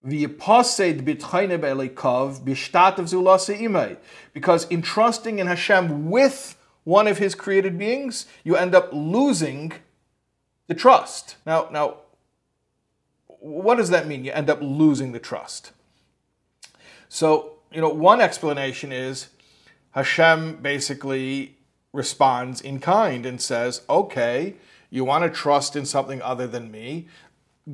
Because 4.32 4.64
in 4.66 4.82
trusting 4.82 5.38
in 5.38 5.46
Hashem 5.46 6.10
with 6.10 6.56
one 6.82 7.06
of 7.06 7.18
His 7.18 7.34
created 7.36 7.78
beings, 7.78 8.26
you 8.42 8.56
end 8.56 8.74
up 8.74 8.88
losing 8.92 9.72
the 10.70 10.74
trust. 10.76 11.34
Now, 11.44 11.68
now 11.72 11.96
what 13.26 13.76
does 13.76 13.90
that 13.90 14.06
mean? 14.06 14.24
You 14.24 14.30
end 14.30 14.48
up 14.48 14.60
losing 14.62 15.10
the 15.10 15.18
trust. 15.18 15.72
So, 17.08 17.54
you 17.72 17.80
know, 17.80 17.88
one 17.88 18.20
explanation 18.20 18.92
is 18.92 19.30
Hashem 19.90 20.62
basically 20.62 21.56
responds 21.92 22.60
in 22.60 22.78
kind 22.78 23.26
and 23.26 23.40
says, 23.40 23.82
okay, 23.90 24.54
you 24.90 25.04
want 25.04 25.24
to 25.24 25.30
trust 25.30 25.74
in 25.74 25.84
something 25.84 26.22
other 26.22 26.46
than 26.46 26.70
me? 26.70 27.08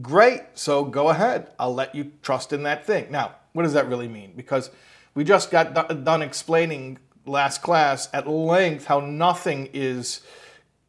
Great, 0.00 0.40
so 0.54 0.82
go 0.82 1.10
ahead. 1.10 1.50
I'll 1.58 1.74
let 1.74 1.94
you 1.94 2.12
trust 2.22 2.50
in 2.50 2.62
that 2.62 2.86
thing. 2.86 3.08
Now, 3.10 3.34
what 3.52 3.64
does 3.64 3.74
that 3.74 3.90
really 3.90 4.08
mean? 4.08 4.32
Because 4.34 4.70
we 5.14 5.22
just 5.22 5.50
got 5.50 5.74
done 6.02 6.22
explaining 6.22 6.96
last 7.26 7.60
class 7.60 8.08
at 8.14 8.26
length 8.26 8.86
how 8.86 9.00
nothing 9.00 9.68
is 9.74 10.22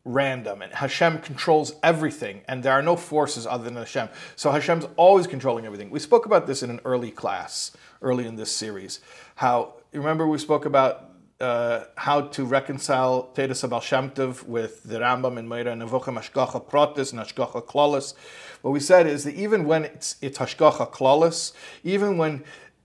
random 0.07 0.61
and 0.61 0.73
Hashem 0.73 1.19
controls 1.19 1.73
everything 1.83 2.41
and 2.47 2.63
there 2.63 2.73
are 2.73 2.81
no 2.81 2.95
forces 2.95 3.45
other 3.45 3.65
than 3.65 3.75
Hashem. 3.75 4.09
So 4.35 4.51
Hashem's 4.51 4.85
always 4.95 5.27
controlling 5.27 5.65
everything. 5.65 5.89
We 5.89 5.99
spoke 5.99 6.25
about 6.25 6.47
this 6.47 6.63
in 6.63 6.69
an 6.69 6.79
early 6.85 7.11
class, 7.11 7.71
early 8.01 8.25
in 8.25 8.37
this 8.37 8.51
series. 8.51 9.01
How, 9.35 9.75
remember 9.91 10.25
we 10.25 10.37
spoke 10.37 10.65
about 10.65 11.11
uh, 11.39 11.83
how 11.95 12.21
to 12.21 12.45
reconcile 12.45 13.23
Teres 13.35 13.61
Abal 13.61 13.81
Shem 13.81 14.09
Tov 14.11 14.43
with 14.43 14.83
the 14.83 14.99
Rambam 14.99 15.37
and 15.37 15.47
Moreh 15.47 15.65
Nevuchim 15.65 16.17
Hashgacha 16.17 16.65
Protis 16.65 17.11
and 17.11 17.21
Hashgacha 17.21 17.63
Klalis. 17.65 18.15
What 18.61 18.71
we 18.71 18.79
said 18.79 19.05
is 19.05 19.23
that 19.25 19.35
even 19.35 19.65
when 19.65 19.85
it's, 19.85 20.15
it's 20.21 20.39
Hashgacha 20.39 20.91
Klalis, 20.91 21.51
even 21.83 22.17
when 22.17 22.43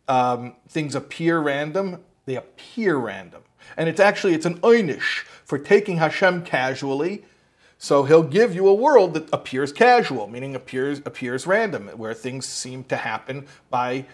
um, 0.08 0.56
things 0.68 0.94
appear 0.94 1.38
random, 1.38 2.02
they 2.26 2.36
appear 2.36 2.96
random. 2.96 3.42
And 3.76 3.88
it's 3.88 4.00
actually, 4.00 4.34
it's 4.34 4.46
an 4.46 4.58
einish 4.60 5.24
for 5.52 5.58
taking 5.58 5.98
Hashem 5.98 6.44
casually. 6.44 7.24
So 7.76 8.04
he'll 8.04 8.22
give 8.22 8.54
you 8.54 8.66
a 8.68 8.74
world 8.74 9.12
that 9.12 9.28
appears 9.34 9.70
casual, 9.70 10.26
meaning 10.26 10.54
appears 10.54 11.00
appears 11.00 11.46
random, 11.46 11.88
where 11.88 12.14
things 12.14 12.46
seem 12.46 12.84
to 12.84 12.96
happen 12.96 13.46
by 13.68 14.06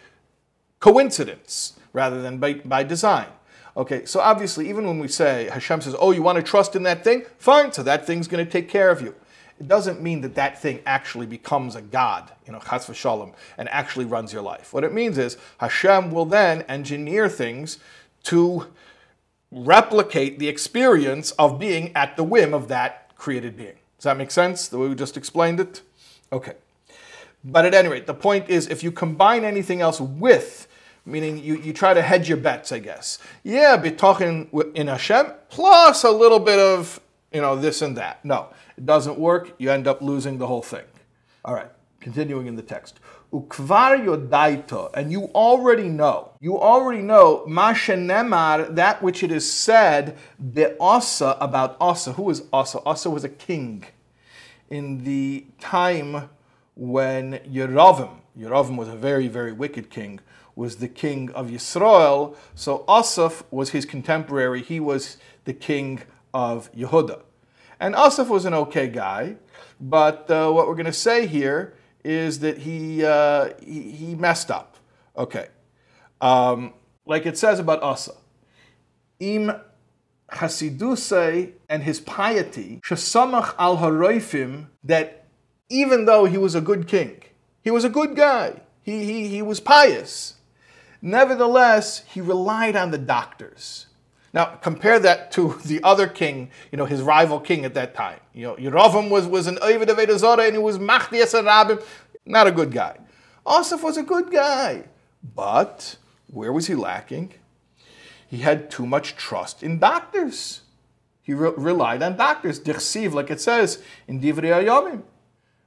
coincidence 0.80 1.78
rather 1.92 2.20
than 2.20 2.38
by, 2.38 2.54
by 2.54 2.82
design. 2.82 3.28
Okay, 3.76 4.04
so 4.04 4.18
obviously, 4.18 4.68
even 4.68 4.84
when 4.84 4.98
we 4.98 5.06
say 5.06 5.48
Hashem 5.48 5.80
says, 5.82 5.94
"Oh, 6.00 6.10
you 6.10 6.24
want 6.24 6.38
to 6.38 6.42
trust 6.42 6.74
in 6.74 6.82
that 6.82 7.04
thing? 7.04 7.22
Fine. 7.38 7.70
So 7.70 7.84
that 7.84 8.04
thing's 8.04 8.26
going 8.26 8.44
to 8.44 8.50
take 8.50 8.68
care 8.68 8.90
of 8.90 9.00
you." 9.00 9.14
It 9.60 9.68
doesn't 9.68 10.02
mean 10.02 10.22
that 10.22 10.34
that 10.34 10.60
thing 10.60 10.80
actually 10.86 11.26
becomes 11.26 11.76
a 11.76 11.82
god, 11.82 12.32
you 12.46 12.52
know, 12.52 12.58
chas 12.58 12.86
v'shalom, 12.86 13.32
and 13.56 13.68
actually 13.68 14.06
runs 14.06 14.32
your 14.32 14.42
life. 14.42 14.72
What 14.72 14.82
it 14.82 14.92
means 14.92 15.18
is 15.18 15.36
Hashem 15.58 16.10
will 16.10 16.26
then 16.26 16.62
engineer 16.62 17.28
things 17.28 17.78
to 18.24 18.66
replicate 19.50 20.38
the 20.38 20.48
experience 20.48 21.30
of 21.32 21.58
being 21.58 21.94
at 21.96 22.16
the 22.16 22.24
whim 22.24 22.52
of 22.52 22.68
that 22.68 23.14
created 23.16 23.56
being. 23.56 23.76
Does 23.96 24.04
that 24.04 24.16
make 24.16 24.30
sense, 24.30 24.68
the 24.68 24.78
way 24.78 24.88
we 24.88 24.94
just 24.94 25.16
explained 25.16 25.58
it? 25.60 25.82
Okay. 26.32 26.54
But 27.44 27.64
at 27.64 27.74
any 27.74 27.88
rate, 27.88 28.06
the 28.06 28.14
point 28.14 28.48
is 28.48 28.68
if 28.68 28.82
you 28.82 28.92
combine 28.92 29.44
anything 29.44 29.80
else 29.80 30.00
with, 30.00 30.68
meaning 31.06 31.38
you, 31.38 31.56
you 31.56 31.72
try 31.72 31.94
to 31.94 32.02
hedge 32.02 32.28
your 32.28 32.38
bets, 32.38 32.72
I 32.72 32.78
guess. 32.78 33.18
Yeah, 33.42 33.76
be 33.76 33.90
talking 33.90 34.48
in 34.74 34.88
Hashem 34.88 35.32
plus 35.48 36.04
a 36.04 36.10
little 36.10 36.40
bit 36.40 36.58
of, 36.58 37.00
you 37.32 37.40
know, 37.40 37.56
this 37.56 37.80
and 37.82 37.96
that. 37.96 38.24
No, 38.24 38.48
it 38.76 38.84
doesn't 38.84 39.18
work. 39.18 39.54
You 39.58 39.70
end 39.70 39.86
up 39.86 40.02
losing 40.02 40.38
the 40.38 40.46
whole 40.46 40.62
thing. 40.62 40.84
All 41.44 41.54
right, 41.54 41.70
continuing 42.00 42.46
in 42.46 42.56
the 42.56 42.62
text. 42.62 43.00
Ukvar 43.32 44.02
yodaito, 44.02 44.90
and 44.94 45.12
you 45.12 45.24
already 45.34 45.88
know, 45.88 46.30
you 46.40 46.58
already 46.58 47.02
know, 47.02 47.44
mashenemar, 47.46 48.74
that 48.74 49.02
which 49.02 49.22
it 49.22 49.30
is 49.30 49.50
said, 49.50 50.16
the 50.38 50.74
Asa, 50.80 51.36
about 51.38 51.76
Asa. 51.78 52.14
Who 52.14 52.30
is 52.30 52.44
Asa? 52.52 52.80
Asa 52.86 53.10
was 53.10 53.24
a 53.24 53.28
king 53.28 53.84
in 54.70 55.04
the 55.04 55.46
time 55.60 56.30
when 56.74 57.34
Yeravim, 57.40 58.10
Yeravim 58.38 58.76
was 58.76 58.88
a 58.88 58.96
very, 58.96 59.28
very 59.28 59.52
wicked 59.52 59.90
king, 59.90 60.20
was 60.54 60.76
the 60.76 60.88
king 60.88 61.30
of 61.32 61.48
Yisrael. 61.48 62.34
So 62.54 62.84
Asaph 62.88 63.44
was 63.50 63.70
his 63.70 63.84
contemporary. 63.84 64.62
He 64.62 64.80
was 64.80 65.16
the 65.44 65.52
king 65.52 66.02
of 66.32 66.72
Yehuda. 66.72 67.20
And 67.78 67.94
Asaph 67.94 68.28
was 68.28 68.44
an 68.44 68.54
okay 68.54 68.88
guy, 68.88 69.36
but 69.80 70.30
uh, 70.30 70.50
what 70.50 70.66
we're 70.66 70.74
going 70.74 70.86
to 70.86 70.92
say 70.92 71.26
here 71.26 71.74
is 72.04 72.40
that 72.40 72.58
he, 72.58 73.04
uh, 73.04 73.50
he, 73.64 73.82
he 73.90 74.14
messed 74.14 74.50
up. 74.50 74.76
Okay. 75.16 75.48
Um, 76.20 76.74
like 77.06 77.26
it 77.26 77.36
says 77.36 77.58
about 77.58 77.82
Asa. 77.82 78.12
Im 79.20 79.52
Hasidusay 80.30 81.52
and 81.68 81.82
his 81.82 82.00
piety, 82.00 82.80
Shasamach 82.84 83.54
al 83.58 83.78
Haroifim, 83.78 84.66
that 84.84 85.26
even 85.68 86.04
though 86.04 86.24
he 86.26 86.38
was 86.38 86.54
a 86.54 86.60
good 86.60 86.86
king, 86.86 87.22
he 87.62 87.70
was 87.70 87.84
a 87.84 87.88
good 87.88 88.14
guy, 88.14 88.60
he, 88.82 89.04
he, 89.04 89.28
he 89.28 89.42
was 89.42 89.60
pious, 89.60 90.36
nevertheless, 91.02 92.04
he 92.06 92.20
relied 92.20 92.76
on 92.76 92.90
the 92.90 92.98
doctors. 92.98 93.87
Now, 94.32 94.46
compare 94.46 94.98
that 95.00 95.32
to 95.32 95.58
the 95.64 95.82
other 95.82 96.06
king, 96.06 96.50
you 96.70 96.78
know, 96.78 96.84
his 96.84 97.02
rival 97.02 97.40
king 97.40 97.64
at 97.64 97.74
that 97.74 97.94
time. 97.94 98.20
You 98.32 98.48
know, 98.48 98.56
Yerovam 98.56 99.10
was, 99.10 99.26
was 99.26 99.46
an 99.46 99.58
Ovid 99.62 99.90
of 99.90 99.98
and 99.98 100.52
he 100.52 100.58
was 100.58 100.78
Mahdi 100.78 101.18
Rabim, 101.18 101.82
not 102.26 102.46
a 102.46 102.52
good 102.52 102.72
guy. 102.72 102.98
Asaph 103.46 103.82
was 103.82 103.96
a 103.96 104.02
good 104.02 104.30
guy, 104.30 104.84
but 105.34 105.96
where 106.30 106.52
was 106.52 106.66
he 106.66 106.74
lacking? 106.74 107.32
He 108.28 108.38
had 108.38 108.70
too 108.70 108.86
much 108.86 109.16
trust 109.16 109.62
in 109.62 109.78
doctors. 109.78 110.60
He 111.22 111.32
re- 111.32 111.52
relied 111.56 112.02
on 112.02 112.16
doctors. 112.16 112.60
Dichsiv, 112.60 113.12
like 113.12 113.30
it 113.30 113.40
says 113.40 113.82
in 114.06 114.20
Divrei 114.20 114.64
Hayomim. 114.64 115.02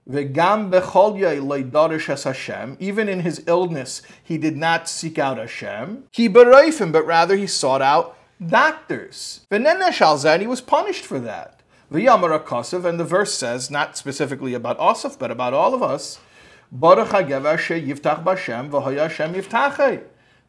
Vegam 0.10 0.72
loidarish 0.72 2.10
es 2.10 2.24
Hashem. 2.24 2.78
Even 2.80 3.08
in 3.08 3.22
his 3.22 3.44
illness, 3.48 4.02
he 4.24 4.38
did 4.38 4.58
not 4.58 4.90
seek 4.90 5.18
out 5.18 5.38
Hashem. 5.38 6.06
He 6.12 6.28
him, 6.28 6.92
but 6.92 7.06
rather 7.06 7.36
he 7.36 7.48
sought 7.48 7.82
out 7.82 8.18
doctors. 8.46 9.46
And 9.52 9.66
he 9.66 10.48
was 10.48 10.62
punished 10.62 11.06
for 11.06 11.20
that. 11.20 11.62
V'yamar 11.92 12.86
and 12.86 13.00
the 13.00 13.04
verse 13.04 13.34
says, 13.34 13.70
not 13.70 13.98
specifically 13.98 14.54
about 14.54 14.80
Asaf, 14.80 15.20
but 15.20 15.30
about 15.30 15.54
all 15.54 15.74
of 15.74 15.84
us, 15.84 16.20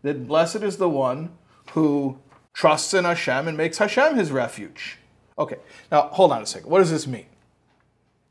that 0.03 0.27
blessed 0.29 0.63
is 0.63 0.77
the 0.77 0.89
one 0.89 1.31
who 1.73 2.19
trusts 2.53 2.95
in 2.95 3.05
Hashem 3.05 3.49
and 3.49 3.57
makes 3.57 3.79
Hashem 3.79 4.17
his 4.17 4.31
refuge. 4.31 4.99
Okay, 5.39 5.57
now 5.91 6.03
hold 6.13 6.31
on 6.33 6.43
a 6.43 6.47
second. 6.47 6.71
What 6.71 6.79
does 6.79 6.91
this 6.91 7.07
mean? 7.07 7.27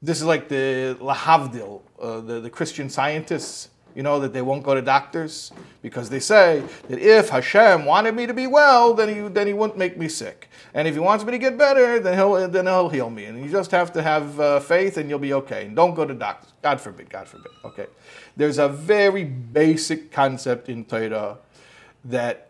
This 0.02 0.20
is 0.20 0.26
like 0.26 0.48
the 0.48 0.98
Lahavdil, 1.00 1.82
uh, 2.00 2.22
the, 2.22 2.40
the 2.40 2.50
Christian 2.50 2.90
scientists, 2.90 3.70
you 3.96 4.04
know, 4.04 4.20
that 4.20 4.34
they 4.34 4.42
won't 4.42 4.64
go 4.64 4.74
to 4.74 4.82
doctors 4.82 5.52
because 5.82 6.10
they 6.10 6.20
say 6.20 6.64
that 6.88 7.00
if 7.00 7.30
Hashem 7.30 7.86
wanted 7.86 8.16
me 8.16 8.26
to 8.26 8.34
be 8.34 8.48
well, 8.48 8.94
then 8.94 9.10
he, 9.10 9.28
then 9.28 9.48
he 9.48 9.54
wouldn't 9.54 9.78
make 9.78 9.98
me 9.98 10.08
sick. 10.08 10.50
And 10.74 10.88
if 10.88 10.94
he 10.94 11.00
wants 11.00 11.26
me 11.26 11.32
to 11.32 11.38
get 11.38 11.58
better, 11.58 12.00
then 12.00 12.14
he'll, 12.14 12.48
then 12.48 12.66
he'll 12.66 12.90
heal 12.90 13.10
me. 13.10 13.26
And 13.26 13.44
you 13.44 13.52
just 13.52 13.72
have 13.72 13.92
to 13.94 14.02
have 14.02 14.40
uh, 14.40 14.60
faith 14.60 14.98
and 14.98 15.10
you'll 15.10 15.20
be 15.20 15.34
okay. 15.34 15.66
And 15.66 15.76
don't 15.76 15.94
go 15.94 16.06
to 16.06 16.14
doctors. 16.14 16.54
God 16.62 16.80
forbid, 16.80 17.10
God 17.10 17.28
forbid. 17.28 17.52
Okay. 17.66 17.88
There's 18.38 18.58
a 18.58 18.70
very 18.70 19.24
basic 19.24 20.12
concept 20.12 20.70
in 20.70 20.86
Torah 20.86 21.38
that 22.06 22.50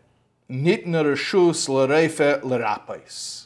nitna 0.50 1.04
reshus 1.04 1.68
l'reife 1.68 2.44
l'rapais. 2.44 3.46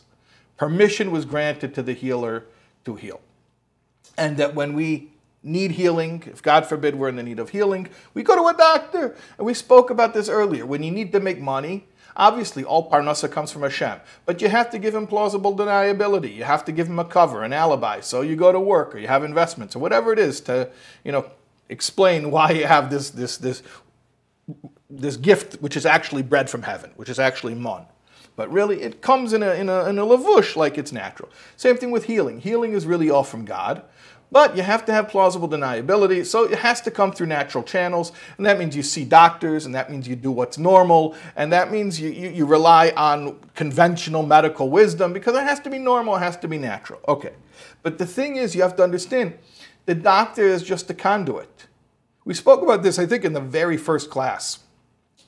Permission 0.58 1.12
was 1.12 1.26
granted 1.26 1.74
to 1.76 1.84
the 1.84 1.94
healer 1.94 2.46
to 2.84 2.96
heal. 2.96 3.22
And 4.18 4.38
that 4.38 4.56
when 4.56 4.74
we 4.74 5.10
need 5.46 5.72
healing, 5.72 6.24
if 6.26 6.42
God 6.42 6.66
forbid 6.66 6.96
we're 6.96 7.08
in 7.08 7.16
the 7.16 7.24
need 7.24 7.40
of 7.40 7.50
healing, 7.50 7.88
we 8.14 8.24
go 8.24 8.36
to 8.36 8.48
a 8.48 8.58
doctor. 8.58 9.16
And 9.38 9.46
we 9.46 9.54
spoke 9.54 9.90
about 9.90 10.14
this 10.14 10.28
earlier. 10.28 10.66
When 10.66 10.84
you 10.84 10.92
need 10.92 11.12
to 11.12 11.20
make 11.20 11.40
money, 11.40 11.88
obviously 12.18 12.64
all 12.64 12.90
parnasa 12.90 13.32
comes 13.32 13.52
from 13.52 13.62
Hashem, 13.62 14.00
but 14.26 14.42
you 14.42 14.50
have 14.50 14.70
to 14.72 14.80
give 14.80 14.96
him 14.96 15.06
plausible 15.06 15.56
deniability. 15.56 16.36
You 16.36 16.44
have 16.44 16.66
to 16.66 16.72
give 16.72 16.88
him 16.88 17.00
a 17.00 17.06
cover, 17.06 17.44
an 17.44 17.54
alibi. 17.54 18.00
So 18.00 18.22
you 18.22 18.36
go 18.36 18.52
to 18.52 18.60
work 18.60 18.96
or 18.96 18.98
you 18.98 19.08
have 19.08 19.24
investments 19.24 19.76
or 19.76 19.80
whatever 19.80 20.12
it 20.12 20.20
is 20.20 20.42
to, 20.42 20.70
you 21.04 21.12
know, 21.12 21.30
explain 21.70 22.32
why 22.32 22.52
you 22.52 22.66
have 22.66 22.90
this 22.90 23.10
this 23.12 23.38
this 23.38 23.64
this 24.90 25.18
gift 25.18 25.56
which 25.56 25.76
is 25.76 25.86
actually 25.86 26.24
bread 26.24 26.50
from 26.50 26.64
heaven, 26.64 26.92
which 26.96 27.10
is 27.10 27.20
actually 27.20 27.56
mon. 27.56 27.86
But 28.36 28.52
really, 28.52 28.82
it 28.82 29.02
comes 29.02 29.32
in 29.32 29.42
a, 29.44 29.54
in 29.54 29.70
a, 29.70 29.86
in 29.86 29.98
a 29.98 30.06
lavush 30.06 30.56
like 30.56 30.78
it's 30.78 30.92
natural. 30.92 31.30
Same 31.56 31.78
thing 31.78 31.92
with 31.92 32.04
healing. 32.04 32.42
Healing 32.42 32.74
is 32.74 32.86
really 32.86 33.10
all 33.10 33.24
from 33.24 33.46
God, 33.46 33.84
but 34.32 34.58
you 34.58 34.64
have 34.64 34.86
to 34.86 34.94
have 34.94 35.08
plausible 35.08 35.48
deniability, 35.48 36.26
so 36.26 36.44
it 36.44 36.60
has 36.60 36.82
to 36.82 36.92
come 36.92 37.12
through 37.12 37.28
natural 37.28 37.64
channels, 37.64 38.12
and 38.38 38.46
that 38.46 38.60
means 38.60 38.76
you 38.76 38.84
see 38.84 39.06
doctors, 39.06 39.66
and 39.66 39.76
that 39.76 39.90
means 39.90 40.08
you 40.08 40.16
do 40.16 40.32
what's 40.32 40.58
normal, 40.58 41.16
and 41.36 41.54
that 41.54 41.72
means 41.72 42.00
you, 42.00 42.10
you, 42.10 42.30
you 42.30 42.46
rely 42.46 42.92
on 42.98 43.40
conventional 43.56 44.24
medical 44.24 44.70
wisdom 44.70 45.14
because 45.14 45.36
it 45.36 45.44
has 45.44 45.60
to 45.62 45.70
be 45.70 45.80
normal, 45.80 46.16
it 46.16 46.20
has 46.20 46.38
to 46.38 46.48
be 46.48 46.58
natural. 46.58 47.00
Okay. 47.08 47.34
But 47.84 47.98
the 47.98 48.06
thing 48.06 48.36
is, 48.36 48.56
you 48.56 48.62
have 48.62 48.76
to 48.78 48.84
understand 48.84 49.38
the 49.86 49.96
doctor 49.96 50.44
is 50.44 50.64
just 50.64 50.90
a 50.90 50.94
conduit. 50.94 51.68
We 52.26 52.34
spoke 52.34 52.62
about 52.62 52.82
this, 52.82 52.98
I 52.98 53.06
think, 53.06 53.24
in 53.24 53.34
the 53.34 53.42
very 53.42 53.78
first 53.78 54.10
class. 54.10 54.60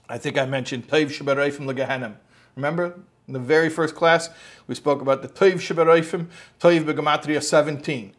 I 0.10 0.18
think 0.18 0.38
I 0.38 0.46
mentioned 0.46 0.88
Toiv 0.88 1.08
Shabarayfim 1.08 1.72
Legahanim. 1.72 2.16
Remember? 2.56 3.00
In 3.28 3.34
the 3.34 3.40
very 3.40 3.70
first 3.70 3.94
class, 3.94 4.30
we 4.68 4.76
spoke 4.76 5.02
about 5.02 5.22
the 5.22 5.28
Toiv 5.28 5.56
Shabarayfim, 5.56 6.28
Toiv 6.60 6.86
Begamatria 6.86 7.44
17. 7.44 8.14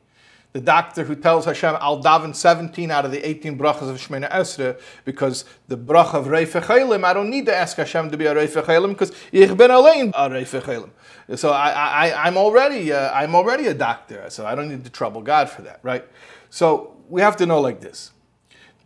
The 0.53 0.61
doctor 0.61 1.05
who 1.05 1.15
tells 1.15 1.45
Hashem, 1.45 1.77
I'll 1.79 2.03
daven 2.03 2.35
17 2.35 2.91
out 2.91 3.05
of 3.05 3.11
the 3.11 3.27
18 3.27 3.59
brachas 3.59 3.91
of 3.91 3.97
Shemina 3.99 4.31
Esra, 4.31 4.81
because 5.05 5.45
the 5.69 5.77
brach 5.77 6.15
of 6.15 6.27
Reif 6.27 6.53
Chelim, 6.53 7.05
I 7.05 7.13
don't 7.13 7.29
need 7.29 7.47
to 7.47 7.55
ask 7.55 7.77
Hashem 7.77 8.11
to 8.11 8.17
be 8.17 8.25
a 8.25 8.35
Reif 8.35 8.55
Chelim, 8.55 8.91
because 8.91 9.13
Ich 9.31 9.55
ben 9.57 9.71
allein 9.71 10.11
a 10.15 10.31
Reif 10.31 10.53
Chelim. 10.53 10.91
So 11.37 11.51
I, 11.51 11.71
I, 11.71 12.27
I'm, 12.27 12.39
already, 12.39 12.93
uh, 12.93 13.13
I'm 13.13 13.35
already 13.35 13.67
a 13.67 13.75
doctor, 13.75 14.25
so 14.31 14.47
I 14.47 14.55
don't 14.55 14.71
need 14.71 14.85
to 14.85 14.91
trouble 14.91 15.21
God 15.21 15.51
for 15.51 15.61
that, 15.63 15.81
right? 15.83 16.05
So 16.49 16.97
we 17.11 17.21
have 17.21 17.37
to 17.37 17.47
know 17.47 17.61
like 17.61 17.81
this. 17.81 18.13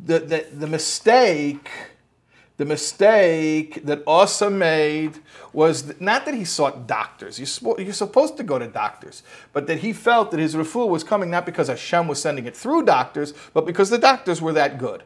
The, 0.05 0.19
the, 0.19 0.47
the 0.53 0.67
mistake 0.67 1.71
the 2.57 2.65
mistake 2.65 3.85
that 3.85 4.03
Asa 4.07 4.51
made 4.51 5.19
was 5.53 5.99
not 6.01 6.25
that 6.27 6.35
he 6.35 6.45
sought 6.45 6.87
doctors. 6.87 7.39
You're, 7.39 7.93
supposed 7.93 8.37
to 8.37 8.43
go 8.43 8.59
to 8.59 8.67
doctors, 8.67 9.23
but 9.53 9.67
that 9.67 9.79
he 9.79 9.93
felt 9.93 10.31
that 10.31 10.41
his 10.41 10.55
refuah 10.55 10.89
was 10.89 11.03
coming 11.03 11.31
not 11.31 11.47
because 11.47 11.69
Hashem 11.69 12.09
was 12.09 12.21
sending 12.21 12.47
it 12.47 12.57
through 12.57 12.85
doctors, 12.85 13.33
but 13.55 13.67
because 13.67 13.91
the 13.91 13.99
doctors 13.99 14.43
were 14.43 14.53
that 14.53 14.79
good. 14.79 15.03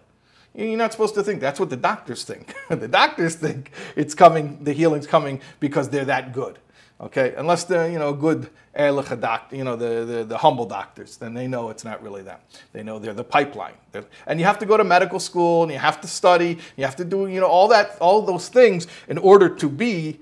You're 0.54 0.76
not 0.76 0.92
supposed 0.92 1.14
to 1.14 1.22
think 1.22 1.40
that's 1.40 1.60
what 1.60 1.70
the 1.70 1.76
doctors 1.76 2.24
think. 2.24 2.54
the 2.68 2.88
doctors 2.88 3.34
think 3.34 3.70
it's 3.94 4.14
coming, 4.14 4.62
the 4.64 4.72
healing's 4.72 5.06
coming 5.06 5.40
because 5.60 5.90
they're 5.90 6.06
that 6.06 6.32
good. 6.32 6.58
Okay, 6.98 7.34
unless 7.36 7.64
they're 7.64 7.90
you 7.90 7.98
know 7.98 8.14
good 8.14 8.48
erliche 8.74 9.20
doctor, 9.20 9.54
you 9.54 9.64
know 9.64 9.76
the, 9.76 10.04
the, 10.04 10.24
the 10.24 10.38
humble 10.38 10.64
doctors, 10.64 11.18
then 11.18 11.34
they 11.34 11.46
know 11.46 11.68
it's 11.68 11.84
not 11.84 12.02
really 12.02 12.22
them. 12.22 12.38
They 12.72 12.82
know 12.82 12.98
they're 12.98 13.12
the 13.12 13.24
pipeline. 13.24 13.74
They're, 13.92 14.06
and 14.26 14.40
you 14.40 14.46
have 14.46 14.58
to 14.60 14.66
go 14.66 14.78
to 14.78 14.84
medical 14.84 15.20
school 15.20 15.62
and 15.62 15.70
you 15.70 15.78
have 15.78 16.00
to 16.00 16.08
study. 16.08 16.58
You 16.76 16.84
have 16.84 16.96
to 16.96 17.04
do 17.04 17.26
you 17.26 17.40
know 17.40 17.48
all 17.48 17.68
that 17.68 17.98
all 18.00 18.22
those 18.22 18.48
things 18.48 18.86
in 19.08 19.18
order 19.18 19.50
to 19.50 19.68
be 19.68 20.20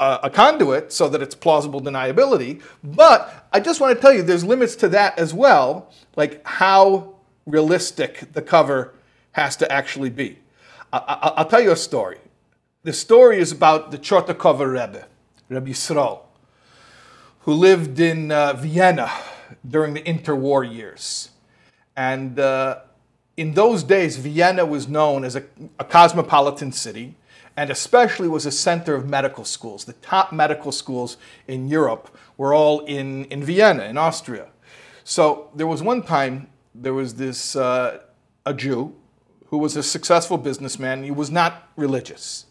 a, 0.00 0.20
a 0.24 0.30
conduit 0.30 0.92
so 0.92 1.08
that 1.08 1.22
it's 1.22 1.36
plausible 1.36 1.80
deniability. 1.80 2.60
But 2.82 3.46
I 3.52 3.60
just 3.60 3.80
want 3.80 3.94
to 3.94 4.00
tell 4.00 4.12
you, 4.12 4.22
there's 4.22 4.44
limits 4.44 4.74
to 4.76 4.88
that 4.88 5.18
as 5.18 5.32
well, 5.32 5.88
like 6.16 6.44
how 6.44 7.14
realistic 7.46 8.32
the 8.32 8.42
cover 8.42 8.92
has 9.32 9.56
to 9.56 9.70
actually 9.70 10.10
be. 10.10 10.38
I, 10.92 11.32
will 11.38 11.44
tell 11.46 11.60
you 11.60 11.70
a 11.70 11.76
story. 11.76 12.18
The 12.82 12.92
story 12.92 13.38
is 13.38 13.52
about 13.52 13.92
the 13.92 13.98
Chortkover 13.98 14.70
Rebbe. 14.70 15.06
Rabbi 15.52 15.70
Yisrael, 15.70 16.20
who 17.40 17.52
lived 17.52 18.00
in 18.00 18.30
uh, 18.30 18.54
Vienna 18.54 19.10
during 19.68 19.94
the 19.94 20.02
interwar 20.02 20.70
years. 20.70 21.30
And 21.96 22.38
uh, 22.38 22.80
in 23.36 23.54
those 23.54 23.82
days, 23.82 24.16
Vienna 24.16 24.64
was 24.64 24.88
known 24.88 25.24
as 25.24 25.36
a, 25.36 25.44
a, 25.78 25.84
cosmopolitan 25.84 26.72
city 26.72 27.16
and 27.56 27.70
especially 27.70 28.28
was 28.28 28.46
a 28.46 28.50
center 28.50 28.94
of 28.94 29.08
medical 29.08 29.44
schools. 29.44 29.84
The 29.84 29.92
top 29.94 30.32
medical 30.32 30.72
schools 30.72 31.18
in 31.46 31.68
Europe 31.68 32.16
were 32.38 32.54
all 32.54 32.80
in, 32.80 33.26
in 33.26 33.44
Vienna, 33.44 33.84
in 33.84 33.98
Austria. 33.98 34.48
So 35.04 35.50
there 35.54 35.66
was 35.66 35.82
one 35.82 36.02
time, 36.02 36.48
there 36.74 36.94
was 36.94 37.14
this, 37.16 37.54
uh, 37.54 37.98
a 38.46 38.54
Jew 38.54 38.94
who 39.46 39.58
was 39.58 39.76
a 39.76 39.82
successful 39.82 40.38
businessman. 40.38 41.02
He 41.02 41.10
was 41.10 41.30
not 41.30 41.68
religious. 41.76 42.46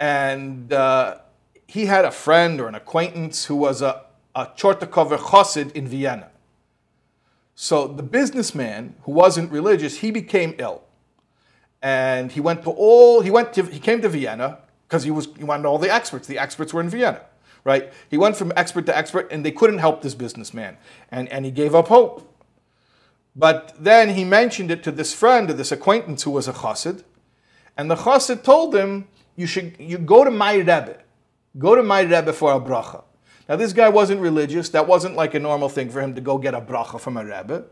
And 0.00 0.72
uh, 0.72 1.18
he 1.68 1.84
had 1.84 2.06
a 2.06 2.10
friend 2.10 2.60
or 2.60 2.66
an 2.66 2.74
acquaintance 2.74 3.44
who 3.44 3.54
was 3.54 3.82
a, 3.82 4.02
a 4.34 4.46
Chortkover 4.46 5.18
Chassid 5.18 5.70
in 5.72 5.86
Vienna. 5.86 6.30
So 7.54 7.86
the 7.86 8.02
businessman 8.02 8.94
who 9.02 9.12
wasn't 9.12 9.52
religious, 9.52 9.98
he 9.98 10.10
became 10.10 10.54
ill. 10.58 10.82
And 11.82 12.32
he 12.32 12.40
went 12.40 12.62
to 12.64 12.70
all, 12.70 13.20
he 13.20 13.30
went 13.30 13.52
to, 13.52 13.64
he 13.64 13.78
came 13.78 14.00
to 14.00 14.08
Vienna 14.08 14.58
because 14.88 15.04
he 15.04 15.10
was, 15.10 15.28
he 15.36 15.44
wanted 15.44 15.66
all 15.66 15.78
the 15.78 15.92
experts. 15.92 16.26
The 16.26 16.38
experts 16.38 16.72
were 16.72 16.80
in 16.80 16.88
Vienna, 16.88 17.20
right? 17.64 17.92
He 18.08 18.16
went 18.16 18.36
from 18.36 18.50
expert 18.56 18.86
to 18.86 18.96
expert 18.96 19.30
and 19.30 19.44
they 19.44 19.52
couldn't 19.52 19.78
help 19.78 20.00
this 20.00 20.14
businessman. 20.14 20.78
And, 21.12 21.28
and 21.28 21.44
he 21.44 21.50
gave 21.50 21.74
up 21.74 21.88
hope. 21.88 22.34
But 23.36 23.74
then 23.78 24.14
he 24.14 24.24
mentioned 24.24 24.70
it 24.70 24.82
to 24.84 24.90
this 24.90 25.12
friend, 25.12 25.48
to 25.48 25.54
this 25.54 25.70
acquaintance 25.70 26.22
who 26.22 26.30
was 26.30 26.48
a 26.48 26.52
chassid. 26.54 27.04
And 27.76 27.90
the 27.90 27.96
chassid 27.96 28.42
told 28.42 28.74
him, 28.74 29.06
you 29.36 29.46
should 29.46 29.76
you 29.78 29.98
go 29.98 30.24
to 30.24 30.30
my 30.30 30.54
Rebbe. 30.54 30.98
Go 31.58 31.74
to 31.74 31.82
my 31.82 32.02
Rebbe 32.02 32.32
for 32.32 32.52
a 32.52 32.60
bracha. 32.60 33.02
Now, 33.48 33.56
this 33.56 33.72
guy 33.72 33.88
wasn't 33.88 34.20
religious. 34.20 34.68
That 34.70 34.86
wasn't 34.86 35.16
like 35.16 35.34
a 35.34 35.40
normal 35.40 35.68
thing 35.68 35.88
for 35.90 36.00
him 36.00 36.14
to 36.14 36.20
go 36.20 36.38
get 36.38 36.54
a 36.54 36.60
bracha 36.60 37.00
from 37.00 37.16
a 37.16 37.24
Rebbe. 37.24 37.64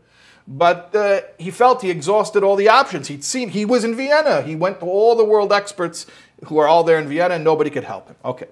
but 0.47 0.95
uh, 0.95 1.21
he 1.37 1.51
felt 1.51 1.81
he 1.81 1.89
exhausted 1.89 2.41
all 2.41 2.55
the 2.55 2.69
options. 2.69 3.09
He'd 3.09 3.23
seen, 3.23 3.49
he 3.49 3.65
was 3.65 3.83
in 3.83 3.95
Vienna. 3.95 4.41
He 4.41 4.55
went 4.55 4.79
to 4.79 4.85
all 4.85 5.15
the 5.15 5.25
world 5.25 5.51
experts 5.51 6.05
who 6.45 6.57
are 6.57 6.67
all 6.67 6.83
there 6.83 6.97
in 6.99 7.07
Vienna, 7.09 7.35
and 7.35 7.43
nobody 7.43 7.69
could 7.69 7.83
help 7.83 8.07
him. 8.07 8.15
Okay. 8.23 8.47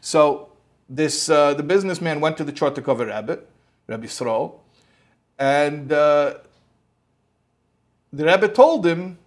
So 0.00 0.50
this, 0.88 1.28
uh, 1.28 1.54
the 1.54 1.64
businessman 1.64 2.20
went 2.20 2.36
to 2.36 2.44
the 2.44 2.52
Chortkover 2.52 3.06
Rebbe, 3.06 3.40
Rabbi 3.88 4.06
Sroll, 4.06 4.62
and 5.38 5.90
uh, 5.92 6.34
the 8.12 8.24
Rebbe 8.24 8.48
told 8.48 8.86
him, 8.86 9.18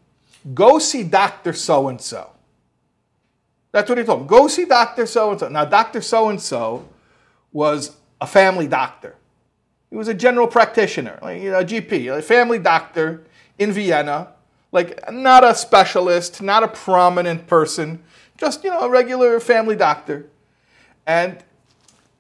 go 0.54 0.80
see 0.80 1.04
Dr. 1.04 1.52
So 1.52 1.90
and 1.90 2.00
so. 2.00 2.30
That's 3.76 3.90
what 3.90 3.98
he 3.98 4.06
told 4.06 4.22
him. 4.22 4.28
Go 4.28 4.48
see 4.48 4.64
Dr. 4.64 5.06
So 5.06 5.32
and 5.32 5.40
so. 5.42 5.50
Now, 5.50 5.66
Dr. 5.66 6.00
So 6.00 6.30
and 6.30 6.42
so 6.42 6.88
was 7.52 7.98
a 8.22 8.26
family 8.26 8.68
doctor. 8.68 9.18
He 9.90 9.98
was 9.98 10.08
a 10.08 10.14
general 10.14 10.48
practitioner, 10.48 11.20
like 11.22 11.42
you 11.42 11.52
know, 11.52 11.60
a 11.60 11.66
GP, 11.66 12.18
a 12.18 12.22
family 12.22 12.58
doctor 12.58 13.26
in 13.60 13.74
Vienna, 13.74 14.30
like 14.72 15.12
not 15.12 15.44
a 15.44 15.54
specialist, 15.54 16.42
not 16.42 16.64
a 16.64 16.70
prominent 16.70 17.48
person, 17.48 18.02
just 18.38 18.64
you 18.64 18.70
know, 18.70 18.80
a 18.80 18.90
regular 18.90 19.42
family 19.42 19.76
doctor. 19.76 20.30
And 21.06 21.44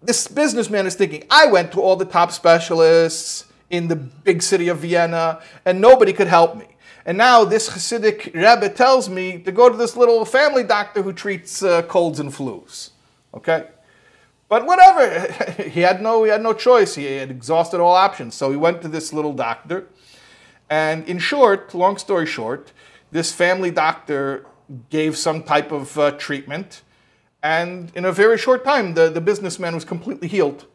this 0.04 0.28
businessman 0.28 0.86
is 0.86 0.96
thinking, 0.96 1.24
I 1.32 1.48
went 1.48 1.72
to 1.72 1.82
all 1.82 1.96
the 1.96 2.04
top 2.04 2.34
specialists 2.34 3.46
in 3.70 3.88
the 3.88 3.96
big 3.96 4.44
city 4.44 4.68
of 4.68 4.80
Vienna, 4.80 5.42
and 5.64 5.80
nobody 5.80 6.12
could 6.12 6.28
help 6.28 6.58
me. 6.58 6.75
And 7.06 7.18
now 7.18 7.46
this 7.46 7.70
Hasidic 7.70 8.34
rabbi 8.34 8.68
tells 8.70 9.10
me 9.10 9.38
to 9.40 9.52
go 9.52 9.70
to 9.70 9.78
this 9.78 9.96
little 9.96 10.26
family 10.26 10.64
doctor 10.64 11.04
who 11.04 11.14
treats 11.14 11.62
uh, 11.62 11.84
colds 11.84 12.20
and 12.20 12.32
flus. 12.32 12.90
Okay? 13.34 13.68
But 14.48 14.66
whatever, 14.66 15.32
he 15.70 15.82
had 15.82 16.02
no 16.02 16.24
he 16.24 16.32
had 16.32 16.42
no 16.42 16.54
choice. 16.54 16.96
He 16.96 17.06
had 17.06 17.30
exhausted 17.30 17.80
all 17.80 17.96
options, 17.96 18.36
so 18.36 18.52
he 18.52 18.58
went 18.58 18.82
to 18.82 18.88
this 18.88 19.14
little 19.14 19.34
doctor. 19.34 19.88
And 20.70 21.08
in 21.08 21.20
short, 21.20 21.74
long 21.74 21.98
story 21.98 22.26
short, 22.26 22.72
this 23.12 23.32
family 23.32 23.72
doctor 23.72 24.46
gave 24.90 25.16
some 25.18 25.44
type 25.44 25.72
of 25.72 25.98
uh, 25.98 26.12
treatment, 26.12 26.82
and 27.44 27.92
in 27.96 28.06
a 28.06 28.12
very 28.12 28.38
short 28.38 28.64
time, 28.64 28.96
the, 28.96 29.10
the 29.10 29.22
businessman 29.22 29.76
was 29.76 29.86
completely 29.86 30.28
healed, 30.28 30.66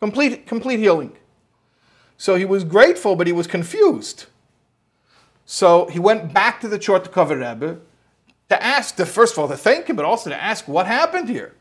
complete 0.00 0.46
complete 0.46 0.78
healing. 0.78 1.12
So 2.16 2.36
he 2.36 2.44
was 2.44 2.62
grateful, 2.64 3.16
but 3.16 3.26
he 3.26 3.32
was 3.32 3.46
confused. 3.46 4.26
So 5.46 5.86
he 5.86 5.98
went 5.98 6.32
back 6.32 6.60
to 6.60 6.68
the 6.68 6.78
Chortkover 6.78 7.36
Rebbe 7.36 7.78
to 8.48 8.62
ask, 8.62 8.96
to, 8.96 9.06
first 9.06 9.34
of 9.34 9.38
all, 9.38 9.48
to 9.48 9.56
thank 9.56 9.88
him, 9.88 9.96
but 9.96 10.04
also 10.04 10.30
to 10.30 10.42
ask 10.42 10.66
what 10.66 10.86
happened 10.86 11.28
here. 11.28 11.54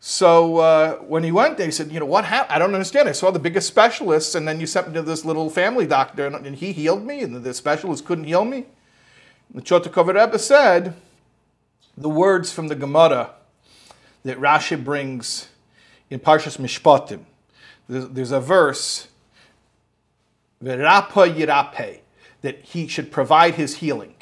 So 0.00 0.58
uh, 0.58 0.96
when 0.98 1.24
he 1.24 1.32
went 1.32 1.56
there, 1.56 1.66
he 1.66 1.72
said, 1.72 1.90
you 1.90 1.98
know, 1.98 2.06
what 2.06 2.24
happened? 2.24 2.52
I 2.52 2.58
don't 2.58 2.72
understand. 2.72 3.08
I 3.08 3.12
saw 3.12 3.30
the 3.30 3.38
biggest 3.38 3.66
specialists, 3.66 4.34
and 4.34 4.46
then 4.46 4.60
you 4.60 4.66
sent 4.66 4.88
me 4.88 4.94
to 4.94 5.02
this 5.02 5.24
little 5.24 5.50
family 5.50 5.86
doctor, 5.86 6.26
and, 6.26 6.46
and 6.46 6.56
he 6.56 6.72
healed 6.72 7.04
me, 7.04 7.22
and 7.22 7.34
the 7.42 7.54
specialist 7.54 8.04
couldn't 8.04 8.24
heal 8.24 8.44
me. 8.44 8.66
And 9.52 9.54
the 9.54 9.62
Chortkover 9.62 10.14
Rebbe 10.14 10.38
said 10.38 10.94
the 11.96 12.08
words 12.08 12.52
from 12.52 12.68
the 12.68 12.76
Gemara 12.76 13.30
that 14.24 14.38
Rashi 14.38 14.82
brings 14.82 15.48
in 16.10 16.20
Parshas 16.20 16.58
Mishpatim. 16.58 17.20
There's, 17.88 18.08
there's 18.08 18.30
a 18.30 18.40
verse, 18.40 19.08
Verapa 20.62 21.34
Yirape, 21.34 22.00
that 22.42 22.62
he 22.62 22.86
should 22.86 23.10
provide 23.10 23.54
his 23.54 23.76
healing. 23.76 24.14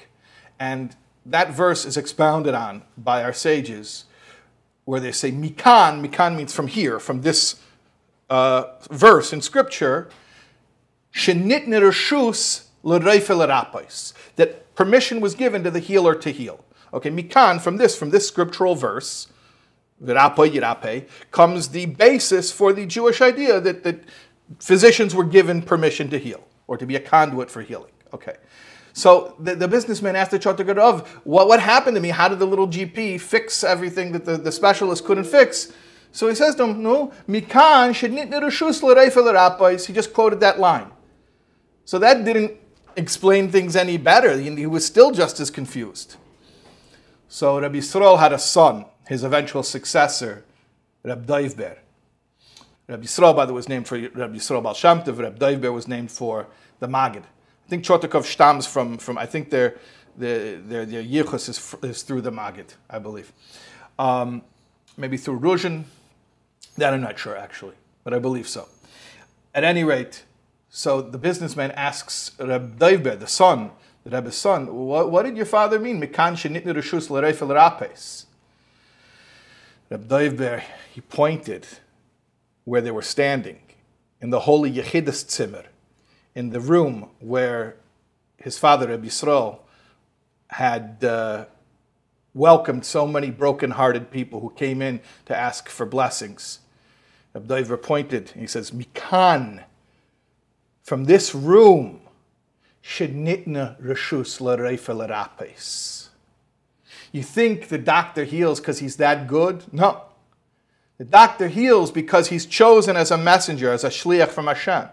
And 0.59 0.97
that 1.25 1.51
verse 1.53 1.85
is 1.85 1.97
expounded 1.97 2.55
on 2.55 2.83
by 2.97 3.23
our 3.23 3.33
sages, 3.33 4.05
where 4.85 5.01
they 5.01 5.13
say 5.13 5.33
mikan, 5.33 6.07
mikan 6.07 6.37
means 6.37 6.55
from 6.55 6.69
here, 6.69 6.99
from 6.99 7.23
this 7.23 7.61
uh, 8.31 8.65
verse 8.91 9.33
in 9.33 9.41
scripture, 9.43 10.09
that 14.37 14.75
permission 14.75 15.21
was 15.21 15.35
given 15.35 15.65
to 15.65 15.71
the 15.71 15.81
healer 15.81 16.15
to 16.15 16.31
heal. 16.31 16.65
Okay, 16.93 17.11
mikan, 17.11 17.61
from 17.61 17.77
this, 17.77 17.99
from 17.99 18.11
this 18.11 18.29
scriptural 18.29 18.75
verse, 18.75 19.27
comes 21.31 21.69
the 21.69 21.87
basis 21.87 22.53
for 22.53 22.73
the 22.73 22.87
Jewish 22.87 23.21
idea 23.21 23.61
that, 23.61 23.83
that 23.83 24.01
physicians 24.61 25.15
were 25.15 25.25
given 25.25 25.63
permission 25.63 26.09
to 26.11 26.19
heal, 26.19 26.47
or 26.67 26.77
to 26.77 26.87
be 26.87 26.95
a 26.95 27.01
conduit 27.01 27.51
for 27.51 27.63
healing. 27.63 27.91
Okay. 28.17 28.37
So 28.95 29.37
the, 29.39 29.55
the 29.55 29.69
businessman 29.69 30.17
asked 30.17 30.31
the 30.31 30.39
Chortkover, 30.39 31.07
what, 31.25 31.49
what 31.49 31.61
happened 31.61 31.97
to 31.97 32.01
me? 32.01 32.09
How 32.09 32.29
did 32.29 32.39
the 32.39 32.47
little 32.47 32.67
GP 32.67 33.21
fix 33.21 33.63
everything 33.63 34.13
that 34.13 34.25
the, 34.25 34.39
the 34.39 34.51
specialist 34.51 35.05
couldn't 35.05 35.25
fix? 35.25 35.71
So 36.13 36.29
he 36.29 36.35
says 36.35 36.55
to 36.55 36.65
him, 36.65 36.83
no, 36.83 37.13
mikan 37.29 37.95
He 39.87 39.93
just 39.93 40.15
quoted 40.15 40.41
that 40.41 40.59
line. 40.59 40.91
So 41.85 41.99
that 41.99 42.25
didn't 42.25 42.53
explain 42.97 43.51
things 43.51 43.77
any 43.77 43.99
better. 43.99 44.39
He, 44.39 44.49
he 44.57 44.67
was 44.67 44.87
still 44.87 45.11
just 45.11 45.41
as 45.41 45.51
confused. 45.51 46.17
So 47.29 47.61
Rabbi 47.61 47.77
Yisrael 47.77 48.19
had 48.19 48.33
a 48.33 48.39
son, 48.39 48.87
his 49.07 49.25
eventual 49.25 49.63
successor, 49.63 50.43
Rabbi 51.03 51.27
Doivber. 51.27 51.77
Rabbi 52.89 53.05
Yisrael, 53.05 53.37
by 53.37 53.45
the 53.45 53.53
way, 53.53 53.57
was 53.57 53.69
named 53.69 53.87
for 53.87 53.99
Rabbi 53.99 54.37
Yisrael 54.37 54.63
Baal 54.63 54.73
Shem 54.73 55.03
Doivber 55.03 55.71
was 55.71 55.87
named 55.87 56.11
for 56.11 56.47
the 56.81 56.87
Magid. 56.87 57.25
I 57.67 57.69
think 57.69 57.85
Chortkov 57.85 58.25
stems 58.25 58.65
from, 58.65 58.97
from 58.97 59.19
I 59.19 59.27
think 59.27 59.51
their, 59.51 59.77
their, 60.17 60.57
their, 60.59 60.87
their 60.87 61.03
yichus 61.03 61.49
is, 61.49 61.75
is 61.83 62.03
through 62.03 62.21
the 62.21 62.31
Magid, 62.31 62.75
I 62.89 63.01
believe. 63.01 63.33
Um, 63.99 64.43
maybe 64.97 65.17
through 65.17 65.41
Ruzhin. 65.41 65.85
That 66.77 66.95
I'm 66.95 67.01
not 67.01 67.19
sure, 67.19 67.37
actually, 67.37 67.75
but 68.05 68.15
I 68.15 68.21
believe 68.21 68.47
so. 68.47 68.69
At 69.53 69.65
any 69.65 69.83
rate, 69.83 70.25
so 70.69 71.01
the 71.01 71.19
businessman 71.19 71.73
asks 71.73 72.31
Reb 72.39 72.79
Doivber, 72.79 73.19
the 73.19 73.27
son, 73.27 73.73
the 74.05 74.11
Rebbe's 74.11 74.37
son, 74.37 74.73
what, 74.73 75.11
what 75.11 75.25
did 75.25 75.37
your 75.37 75.47
father 75.47 75.81
mean? 75.81 76.01
Mikan 76.01 76.35
shenitni 76.35 76.67
reshus 76.67 77.11
l'reifel 77.11 77.53
rapes. 77.53 78.27
Reb 79.91 80.07
Doivber, 80.07 80.63
he 80.95 81.01
pointed 81.01 81.67
where 82.65 82.81
they 82.81 82.93
were 82.93 83.03
standing 83.03 83.59
in 84.21 84.31
the 84.31 84.41
holy 84.41 84.71
Yechidus 84.71 85.29
Zimmer 85.29 85.65
in 86.37 86.51
the 86.51 86.61
room 86.61 87.09
where 87.19 87.77
his 88.37 88.59
father, 88.59 88.89
Rabbi 88.89 89.07
Yisrael, 89.07 89.61
had 90.49 91.03
uh, 91.03 91.47
welcomed 92.35 92.85
so 92.85 93.07
many 93.07 93.31
broken-hearted 93.31 94.11
people 94.11 94.41
who 94.41 94.51
came 94.51 94.83
in 94.83 95.01
to 95.25 95.35
ask 95.35 95.71
for 95.71 95.87
blessings. 95.87 96.61
Reb 97.35 97.49
Doivber 97.49 97.83
pointed, 97.83 98.31
he 98.31 98.47
says, 98.47 98.71
Mikan, 98.71 99.65
from 100.83 101.07
this 101.07 101.35
room, 101.35 102.03
Shenitna 102.85 103.83
Reshus 103.83 104.39
Larapes. 104.39 106.09
You 107.13 107.23
think 107.23 107.69
the 107.69 107.79
doctor 107.79 108.25
heals 108.25 108.61
because 108.61 108.79
he's 108.81 108.97
that 108.97 109.27
good? 109.27 109.65
No. 109.73 110.03
The 110.99 111.05
doctor 111.05 111.49
heals 111.49 111.91
because 111.91 112.29
he's 112.29 112.45
chosen 112.45 112.95
as 112.95 113.11
a 113.11 113.17
messenger, 113.17 113.73
as 113.73 113.85
a 113.85 113.89
shliach 113.89 114.29
from 114.29 114.47
Hashem. 114.47 114.89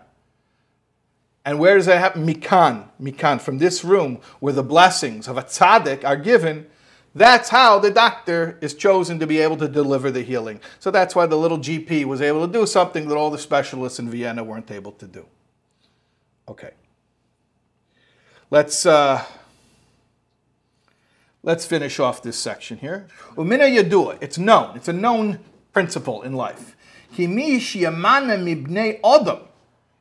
And 1.45 1.59
where 1.59 1.75
does 1.75 1.87
that 1.87 1.99
happen? 1.99 2.25
Mikan, 2.25 2.85
mikan, 3.01 3.39
from 3.41 3.57
this 3.57 3.83
room 3.83 4.19
where 4.39 4.53
the 4.53 4.63
blessings 4.63 5.27
of 5.27 5.37
a 5.37 5.43
tzaddik 5.43 6.05
are 6.05 6.15
given, 6.15 6.67
that's 7.15 7.49
how 7.49 7.79
the 7.79 7.91
doctor 7.91 8.57
is 8.61 8.73
chosen 8.73 9.19
to 9.19 9.27
be 9.27 9.39
able 9.39 9.57
to 9.57 9.67
deliver 9.67 10.09
the 10.09 10.23
healing. 10.23 10.61
So 10.79 10.89
that's 10.89 11.15
why 11.15 11.25
the 11.25 11.35
little 11.35 11.59
GP 11.59 12.05
was 12.05 12.21
able 12.21 12.47
to 12.47 12.51
do 12.51 12.65
something 12.65 13.07
that 13.07 13.15
all 13.15 13.29
the 13.29 13.37
specialists 13.37 13.99
in 13.99 14.09
Vienna 14.09 14.43
weren't 14.43 14.71
able 14.71 14.93
to 14.93 15.05
do. 15.05 15.25
Okay. 16.47 16.71
Let's 18.49 18.85
uh, 18.85 19.23
let's 21.43 21.65
finish 21.65 21.99
off 21.99 22.23
this 22.23 22.37
section 22.37 22.77
here. 22.77 23.07
Umina 23.35 23.69
yadua, 23.69 24.17
it's 24.21 24.37
known. 24.37 24.75
It's 24.75 24.87
a 24.87 24.93
known 24.93 25.39
principle 25.71 26.21
in 26.21 26.33
life. 26.33 26.75
Himish 27.15 27.79
yamana 27.79 28.37
mibnei 28.37 29.01
odom 29.01 29.47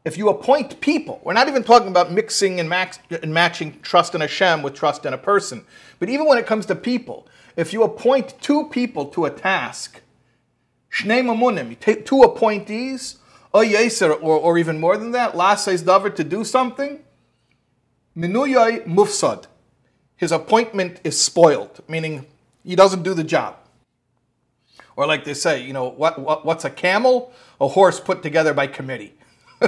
if 0.05 0.19
you 0.19 0.29
appoint 0.29 0.81
people, 0.81 1.21
we're 1.23 1.33
not 1.33 1.49
even 1.49 1.63
talking 1.63 1.89
about 1.89 2.11
mixing 2.11 2.59
and, 2.59 2.69
max, 2.69 2.99
and 3.11 3.33
matching 3.33 3.79
trust 3.83 4.15
in 4.15 4.21
Hashem 4.21 4.63
with 4.63 4.75
trust 4.75 5.07
in 5.07 5.13
a 5.13 5.19
person, 5.19 5.65
but 5.99 6.09
even 6.09 6.27
when 6.27 6.39
it 6.39 6.47
comes 6.47 6.67
to 6.67 6.75
people, 6.75 7.27
if 7.57 7.73
you 7.73 7.83
appoint 7.83 8.35
two 8.41 8.69
people 8.69 9.07
to 9.07 9.27
a 9.27 9.31
task, 9.31 10.01
shnei 10.91 11.23
mamunim, 11.23 12.05
two 12.05 12.23
appointees, 12.23 13.19
or 13.53 13.65
or, 13.65 14.59
even 14.59 14.81
more 14.81 14.97
than 14.97 15.13
that, 15.13 15.37
lases 15.37 15.83
davar 15.83 16.15
to 16.15 16.25
do 16.25 16.43
something, 16.43 17.01
minuyai 18.17 18.85
mufsad, 18.87 19.47
his 20.17 20.33
appointment 20.33 21.01
is 21.05 21.21
spoiled, 21.21 21.81
meaning 21.87 22.27
he 22.65 22.75
doesn't 22.75 23.03
do 23.03 23.15
the 23.15 23.25
job. 23.25 23.57
Or 24.97 25.07
like 25.07 25.25
they 25.25 25.35
say, 25.35 25.63
you 25.65 25.73
know, 25.73 25.89
what, 25.89 26.19
what, 26.19 26.45
what's 26.45 26.65
a 26.65 26.71
camel? 26.71 27.33
A 27.61 27.69
horse 27.69 27.99
put 27.99 28.23
together 28.23 28.53
by 28.53 28.67
committee. 28.67 29.15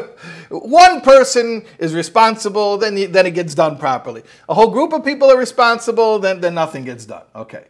One 0.50 1.00
person 1.00 1.64
is 1.78 1.94
responsible, 1.94 2.76
then, 2.76 2.96
he, 2.96 3.06
then 3.06 3.26
it 3.26 3.32
gets 3.32 3.54
done 3.54 3.78
properly. 3.78 4.22
A 4.48 4.54
whole 4.54 4.70
group 4.70 4.92
of 4.92 5.04
people 5.04 5.30
are 5.30 5.38
responsible, 5.38 6.18
then, 6.18 6.40
then 6.40 6.54
nothing 6.54 6.84
gets 6.84 7.06
done. 7.06 7.24
Okay. 7.34 7.64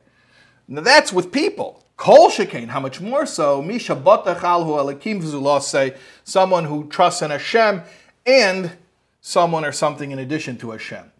Now 0.68 0.80
that's 0.80 1.12
with 1.12 1.30
people. 1.32 1.84
Kol 1.96 2.30
shekain, 2.30 2.68
how 2.68 2.80
much 2.80 3.00
more 3.00 3.26
so? 3.26 3.62
Misha 3.62 3.94
batachal 3.94 4.64
hu 4.64 4.72
alakim 4.72 5.62
say 5.62 5.94
someone 6.24 6.64
who 6.64 6.88
trusts 6.88 7.22
in 7.22 7.30
Hashem 7.30 7.82
and 8.26 8.72
someone 9.20 9.64
or 9.64 9.72
something 9.72 10.10
in 10.10 10.18
addition 10.18 10.56
to 10.58 10.72
Hashem. 10.72 11.12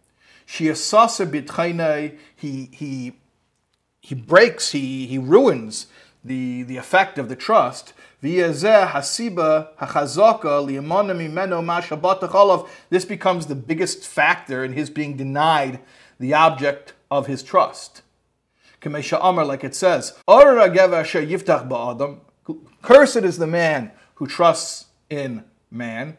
Shiasasa 0.47 1.31
bitchainai, 1.31 2.19
he 2.35 2.69
he 2.73 3.15
he 4.01 4.15
breaks, 4.15 4.73
he 4.73 5.07
he 5.07 5.17
ruins 5.17 5.87
the, 6.25 6.63
the 6.65 6.77
effect 6.77 7.19
of 7.19 7.29
the 7.29 7.37
trust. 7.37 7.93
This 8.25 8.65
becomes 13.05 13.47
the 13.47 13.55
biggest 13.55 14.07
factor 14.07 14.65
in 14.65 14.73
his 14.73 14.89
being 14.89 15.17
denied 15.19 15.81
the 16.19 16.33
object 16.33 16.95
of 17.11 17.27
his 17.27 17.43
trust. 17.43 18.01
Like 18.83 19.65
it 19.65 19.75
says, 19.75 20.15
Cursed 22.83 23.17
is 23.17 23.39
the 23.39 23.47
man 23.47 23.93
who 24.15 24.27
trusts 24.27 24.87
in 25.11 25.45
man. 25.71 26.17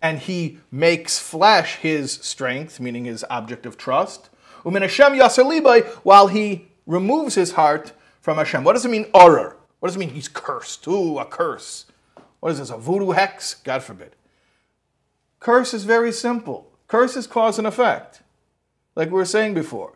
And 0.00 0.18
he 0.18 0.58
makes 0.70 1.18
flesh 1.18 1.76
his 1.76 2.12
strength, 2.12 2.78
meaning 2.78 3.06
his 3.06 3.24
object 3.30 3.64
of 3.64 3.78
trust. 3.78 4.28
While 4.62 6.28
he 6.28 6.68
removes 6.86 7.34
his 7.34 7.52
heart 7.52 7.92
from 8.20 8.36
Hashem. 8.36 8.64
What 8.64 8.74
does 8.74 8.84
it 8.84 8.90
mean, 8.90 9.06
Oror? 9.12 9.57
What 9.80 9.88
does 9.88 9.96
it 9.96 9.98
mean 9.98 10.10
he's 10.10 10.28
cursed? 10.28 10.86
Ooh, 10.86 11.18
a 11.18 11.24
curse. 11.24 11.86
What 12.40 12.52
is 12.52 12.58
this, 12.58 12.70
a 12.70 12.76
voodoo 12.76 13.10
hex? 13.10 13.54
God 13.54 13.82
forbid. 13.82 14.14
Curse 15.40 15.74
is 15.74 15.84
very 15.84 16.12
simple. 16.12 16.70
Curse 16.88 17.16
is 17.16 17.26
cause 17.26 17.58
and 17.58 17.66
effect, 17.66 18.22
like 18.96 19.08
we 19.08 19.14
were 19.14 19.24
saying 19.24 19.54
before. 19.54 19.92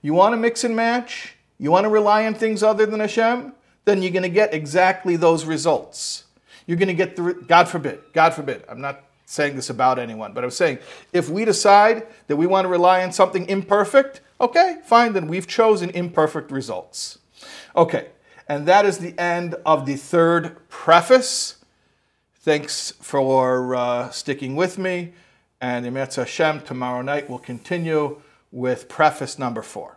You 0.00 0.14
want 0.14 0.32
to 0.32 0.36
mix 0.36 0.64
and 0.64 0.74
match? 0.74 1.36
You 1.58 1.70
want 1.70 1.84
to 1.84 1.90
rely 1.90 2.26
on 2.26 2.34
things 2.34 2.62
other 2.62 2.86
than 2.86 3.00
Hashem? 3.00 3.52
Then 3.84 4.02
you're 4.02 4.12
going 4.12 4.22
to 4.22 4.28
get 4.28 4.54
exactly 4.54 5.16
those 5.16 5.44
results. 5.44 6.24
You're 6.66 6.78
going 6.78 6.88
to 6.88 6.94
get 6.94 7.16
the, 7.16 7.34
God 7.34 7.68
forbid, 7.68 8.00
God 8.12 8.30
forbid. 8.30 8.64
I'm 8.68 8.80
not 8.80 9.04
saying 9.26 9.56
this 9.56 9.70
about 9.70 9.98
anyone, 9.98 10.32
but 10.32 10.44
I'm 10.44 10.50
saying 10.50 10.78
if 11.12 11.28
we 11.28 11.44
decide 11.44 12.06
that 12.26 12.36
we 12.36 12.46
want 12.46 12.64
to 12.64 12.68
rely 12.68 13.02
on 13.02 13.12
something 13.12 13.48
imperfect, 13.48 14.20
okay, 14.40 14.78
fine, 14.84 15.12
then 15.12 15.26
we've 15.26 15.46
chosen 15.46 15.90
imperfect 15.90 16.50
results. 16.50 17.18
Okay, 17.76 18.08
and 18.52 18.68
that 18.68 18.84
is 18.84 18.98
the 18.98 19.18
end 19.18 19.54
of 19.64 19.86
the 19.86 19.96
third 19.96 20.68
preface. 20.68 21.56
Thanks 22.34 22.90
for 23.00 23.74
uh, 23.74 24.10
sticking 24.10 24.56
with 24.56 24.76
me. 24.76 25.14
And 25.58 25.86
Emetz 25.86 26.16
Hashem, 26.16 26.60
tomorrow 26.60 27.00
night 27.00 27.30
we'll 27.30 27.38
continue 27.38 28.20
with 28.50 28.90
preface 28.90 29.38
number 29.38 29.62
four. 29.62 29.96